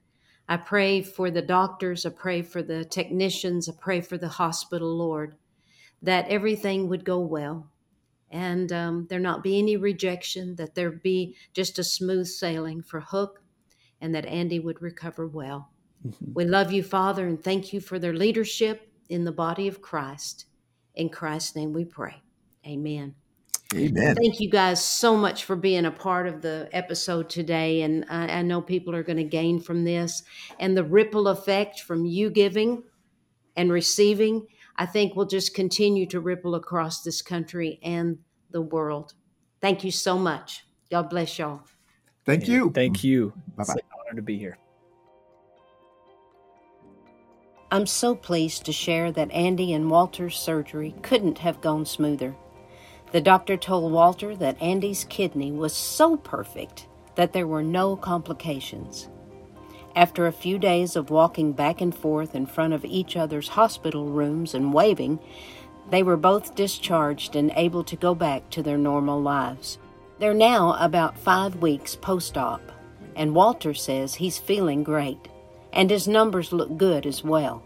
I 0.49 0.57
pray 0.57 1.01
for 1.01 1.31
the 1.31 1.41
doctors, 1.41 2.05
I 2.05 2.09
pray 2.09 2.41
for 2.41 2.61
the 2.61 2.83
technicians, 2.83 3.69
I 3.69 3.73
pray 3.79 4.01
for 4.01 4.17
the 4.17 4.27
hospital, 4.27 4.97
Lord, 4.97 5.35
that 6.01 6.27
everything 6.27 6.89
would 6.89 7.05
go 7.05 7.19
well 7.19 7.71
and 8.31 8.71
um, 8.71 9.07
there 9.09 9.19
not 9.19 9.43
be 9.43 9.59
any 9.59 9.77
rejection, 9.77 10.55
that 10.55 10.73
there 10.73 10.91
be 10.91 11.35
just 11.53 11.77
a 11.79 11.83
smooth 11.83 12.27
sailing 12.27 12.81
for 12.81 13.01
Hook, 13.01 13.41
and 13.99 14.15
that 14.15 14.25
Andy 14.25 14.59
would 14.59 14.81
recover 14.81 15.27
well. 15.27 15.69
Mm-hmm. 16.07 16.33
We 16.33 16.45
love 16.45 16.71
you, 16.71 16.81
Father, 16.81 17.27
and 17.27 17.41
thank 17.43 17.73
you 17.73 17.81
for 17.81 17.99
their 17.99 18.13
leadership 18.13 18.89
in 19.09 19.25
the 19.25 19.31
body 19.31 19.67
of 19.67 19.81
Christ. 19.81 20.45
In 20.95 21.09
Christ's 21.09 21.55
name 21.55 21.73
we 21.73 21.85
pray. 21.85 22.23
Amen. 22.65 23.15
Amen. 23.73 24.15
Thank 24.15 24.39
you 24.39 24.49
guys 24.49 24.83
so 24.83 25.15
much 25.15 25.45
for 25.45 25.55
being 25.55 25.85
a 25.85 25.91
part 25.91 26.27
of 26.27 26.41
the 26.41 26.67
episode 26.73 27.29
today. 27.29 27.83
And 27.83 28.05
I, 28.09 28.27
I 28.27 28.41
know 28.41 28.61
people 28.61 28.93
are 28.95 29.03
going 29.03 29.17
to 29.17 29.23
gain 29.23 29.59
from 29.59 29.83
this. 29.83 30.23
And 30.59 30.75
the 30.75 30.83
ripple 30.83 31.29
effect 31.29 31.81
from 31.81 32.05
you 32.05 32.29
giving 32.29 32.83
and 33.55 33.71
receiving, 33.71 34.47
I 34.75 34.85
think 34.85 35.15
will 35.15 35.25
just 35.25 35.53
continue 35.53 36.05
to 36.07 36.19
ripple 36.19 36.55
across 36.55 37.01
this 37.01 37.21
country 37.21 37.79
and 37.81 38.17
the 38.51 38.61
world. 38.61 39.13
Thank 39.61 39.83
you 39.83 39.91
so 39.91 40.17
much. 40.17 40.65
God 40.89 41.09
bless 41.09 41.39
y'all. 41.39 41.61
Thank 42.25 42.47
you. 42.47 42.71
Thank 42.71 43.03
you. 43.03 43.33
Bye 43.55 43.63
bye. 43.63 43.73
It's 43.73 43.73
an 43.73 43.81
honor 43.99 44.15
to 44.15 44.21
be 44.21 44.37
here. 44.37 44.57
I'm 47.71 47.85
so 47.85 48.15
pleased 48.15 48.65
to 48.65 48.73
share 48.73 49.13
that 49.13 49.31
Andy 49.31 49.71
and 49.71 49.89
Walter's 49.89 50.37
surgery 50.37 50.93
couldn't 51.03 51.37
have 51.37 51.61
gone 51.61 51.85
smoother. 51.85 52.35
The 53.11 53.21
doctor 53.21 53.57
told 53.57 53.91
Walter 53.91 54.35
that 54.37 54.61
Andy's 54.61 55.03
kidney 55.03 55.51
was 55.51 55.73
so 55.73 56.15
perfect 56.15 56.87
that 57.15 57.33
there 57.33 57.47
were 57.47 57.63
no 57.63 57.97
complications. 57.97 59.09
After 59.97 60.25
a 60.25 60.31
few 60.31 60.57
days 60.57 60.95
of 60.95 61.09
walking 61.09 61.51
back 61.51 61.81
and 61.81 61.93
forth 61.93 62.35
in 62.35 62.45
front 62.45 62.73
of 62.73 62.85
each 62.85 63.17
other's 63.17 63.49
hospital 63.49 64.05
rooms 64.05 64.53
and 64.53 64.73
waving, 64.73 65.19
they 65.89 66.03
were 66.03 66.15
both 66.15 66.55
discharged 66.55 67.35
and 67.35 67.51
able 67.57 67.83
to 67.83 67.97
go 67.97 68.15
back 68.15 68.49
to 68.51 68.63
their 68.63 68.77
normal 68.77 69.21
lives. 69.21 69.77
They're 70.19 70.33
now 70.33 70.77
about 70.79 71.19
five 71.19 71.57
weeks 71.57 71.97
post 71.97 72.37
op, 72.37 72.61
and 73.17 73.35
Walter 73.35 73.73
says 73.73 74.15
he's 74.15 74.37
feeling 74.37 74.83
great, 74.83 75.27
and 75.73 75.89
his 75.89 76.07
numbers 76.07 76.53
look 76.53 76.77
good 76.77 77.05
as 77.05 77.25
well. 77.25 77.61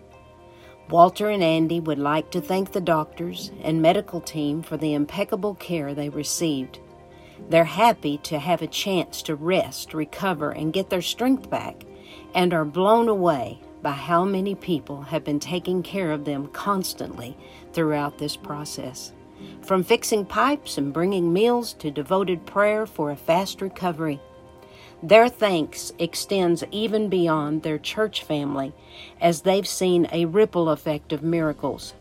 Walter 0.90 1.30
and 1.30 1.44
Andy 1.44 1.80
would 1.80 1.98
like 1.98 2.30
to 2.32 2.42
thank 2.42 2.72
the 2.72 2.82
doctors 2.82 3.52
and 3.64 3.82
medical 3.82 4.22
team 4.22 4.62
for 4.62 4.78
the 4.78 4.94
impeccable 4.94 5.56
care 5.56 5.94
they 5.94 6.10
received. 6.10 6.80
They're 7.50 7.64
happy 7.64 8.20
to 8.20 8.38
have 8.38 8.62
a 8.62 8.68
chance 8.68 9.22
to 9.24 9.36
rest, 9.36 9.94
recover, 9.94 10.52
and 10.52 10.72
get 10.72 10.90
their 10.90 11.02
strength 11.02 11.50
back, 11.50 11.84
and 12.36 12.54
are 12.54 12.66
blown 12.66 13.10
away 13.10 13.62
by 13.82 13.92
how 13.92 14.24
many 14.24 14.56
people 14.56 15.02
have 15.02 15.24
been 15.24 15.40
taking 15.40 15.82
care 15.82 16.12
of 16.12 16.26
them 16.26 16.48
constantly 16.48 17.36
throughout 17.74 18.18
this 18.18 18.36
process. 18.36 19.12
From 19.62 19.84
fixing 19.84 20.26
pipes 20.26 20.78
and 20.78 20.94
bringing 20.94 21.34
meals 21.34 21.74
to 21.74 21.92
devoted 21.92 22.46
prayer 22.46 22.86
for 22.86 23.12
a 23.12 23.16
fast 23.16 23.62
recovery. 23.62 24.22
Their 25.04 25.30
thanks 25.30 25.92
extends 26.00 26.64
even 26.72 27.10
beyond 27.10 27.62
their 27.62 27.78
church 27.78 28.24
family 28.24 28.74
as 29.22 29.42
they've 29.42 29.68
seen 29.68 30.08
a 30.12 30.26
ripple 30.26 30.70
effect 30.70 31.14
of 31.14 31.22
miracles. 31.22 31.94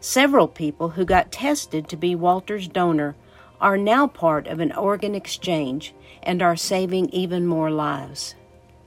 Several 0.00 0.48
people 0.48 0.90
who 0.90 1.04
got 1.04 1.32
tested 1.32 1.88
to 1.88 1.96
be 1.96 2.14
Walter's 2.14 2.68
donor 2.68 3.14
are 3.60 3.78
now 3.78 4.06
part 4.06 4.46
of 4.46 4.60
an 4.60 4.72
organ 4.72 5.14
exchange 5.14 5.94
and 6.22 6.42
are 6.42 6.56
saving 6.56 7.08
even 7.10 7.46
more 7.46 7.70
lives. 7.70 8.34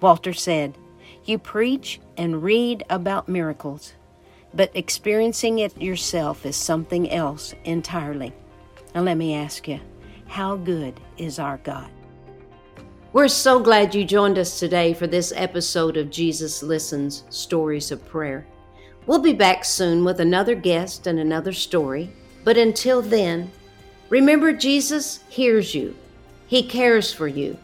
Walter 0.02 0.34
said, 0.34 0.78
You 1.26 1.39
preach 1.39 2.00
and 2.17 2.43
read 2.43 2.84
about 2.89 3.30
miracles, 3.30 3.93
but 4.54 4.71
experiencing 4.76 5.60
it 5.60 5.82
yourself 5.82 6.45
is 6.45 6.56
something 6.56 7.10
else 7.10 7.56
entirely. 7.63 8.34
Now, 8.93 9.02
let 9.02 9.17
me 9.17 9.34
ask 9.36 9.67
you, 9.67 9.80
how 10.28 10.56
good 10.58 11.00
is 11.17 11.39
our 11.39 11.58
God? 11.58 11.89
We're 13.13 13.30
so 13.30 13.62
glad 13.62 13.96
you 13.96 14.04
joined 14.04 14.38
us 14.38 14.60
today 14.60 14.93
for 14.93 15.08
this 15.08 15.32
episode 15.34 15.96
of 15.96 16.10
Jesus 16.10 16.62
Listens 16.62 17.24
Stories 17.30 17.89
of 17.89 18.06
Prayer. 18.06 18.46
We'll 19.06 19.20
be 19.20 19.34
back 19.34 19.63
soon 19.63 20.04
with 20.04 20.20
another 20.20 20.56
guest 20.56 21.08
and 21.08 21.17
another 21.17 21.54
story, 21.54 22.10
but 22.43 22.58
until 22.58 23.02
then, 23.02 23.50
remember 24.10 24.52
Jesus 24.52 25.22
hears 25.30 25.74
you, 25.74 25.96
He 26.48 26.62
cares 26.62 27.13
for 27.13 27.30
you, 27.30 27.58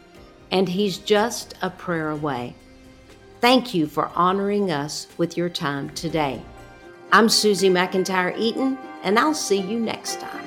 and 0.50 0.66
He's 0.66 0.96
just 0.96 1.54
a 1.60 1.68
prayer 1.68 2.08
away. 2.08 2.54
Thank 3.42 3.74
you 3.74 3.86
for 3.86 4.10
honoring 4.14 4.72
us 4.72 5.08
with 5.18 5.36
your 5.36 5.50
time 5.50 5.90
today. 5.90 6.40
I'm 7.12 7.28
Susie 7.28 7.68
McIntyre 7.68 8.36
Eaton, 8.38 8.78
and 9.02 9.18
I'll 9.18 9.34
see 9.34 9.60
you 9.60 9.78
next 9.78 10.20
time. 10.20 10.43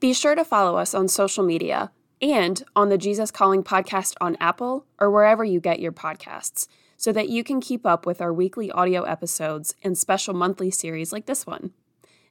Be 0.00 0.14
sure 0.14 0.34
to 0.34 0.46
follow 0.46 0.78
us 0.78 0.94
on 0.94 1.08
social 1.08 1.44
media 1.44 1.92
and 2.22 2.62
on 2.74 2.88
the 2.88 2.96
Jesus 2.96 3.30
Calling 3.30 3.62
podcast 3.62 4.14
on 4.18 4.36
Apple 4.40 4.86
or 4.98 5.10
wherever 5.10 5.44
you 5.44 5.60
get 5.60 5.78
your 5.78 5.92
podcasts 5.92 6.66
so 6.96 7.12
that 7.12 7.28
you 7.28 7.44
can 7.44 7.60
keep 7.60 7.84
up 7.84 8.06
with 8.06 8.22
our 8.22 8.32
weekly 8.32 8.70
audio 8.70 9.02
episodes 9.02 9.74
and 9.82 9.98
special 9.98 10.32
monthly 10.32 10.70
series 10.70 11.12
like 11.12 11.26
this 11.26 11.46
one. 11.46 11.72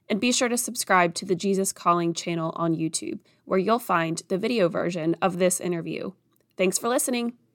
And 0.08 0.20
be 0.20 0.32
sure 0.32 0.48
to 0.48 0.58
subscribe 0.58 1.14
to 1.14 1.24
the 1.24 1.36
Jesus 1.36 1.72
Calling 1.72 2.12
channel 2.12 2.52
on 2.56 2.74
YouTube, 2.74 3.20
where 3.44 3.58
you'll 3.58 3.78
find 3.78 4.22
the 4.26 4.38
video 4.38 4.68
version 4.68 5.14
of 5.22 5.38
this 5.38 5.60
interview. 5.60 6.10
Thanks 6.56 6.76
for 6.76 6.88
listening. 6.88 7.34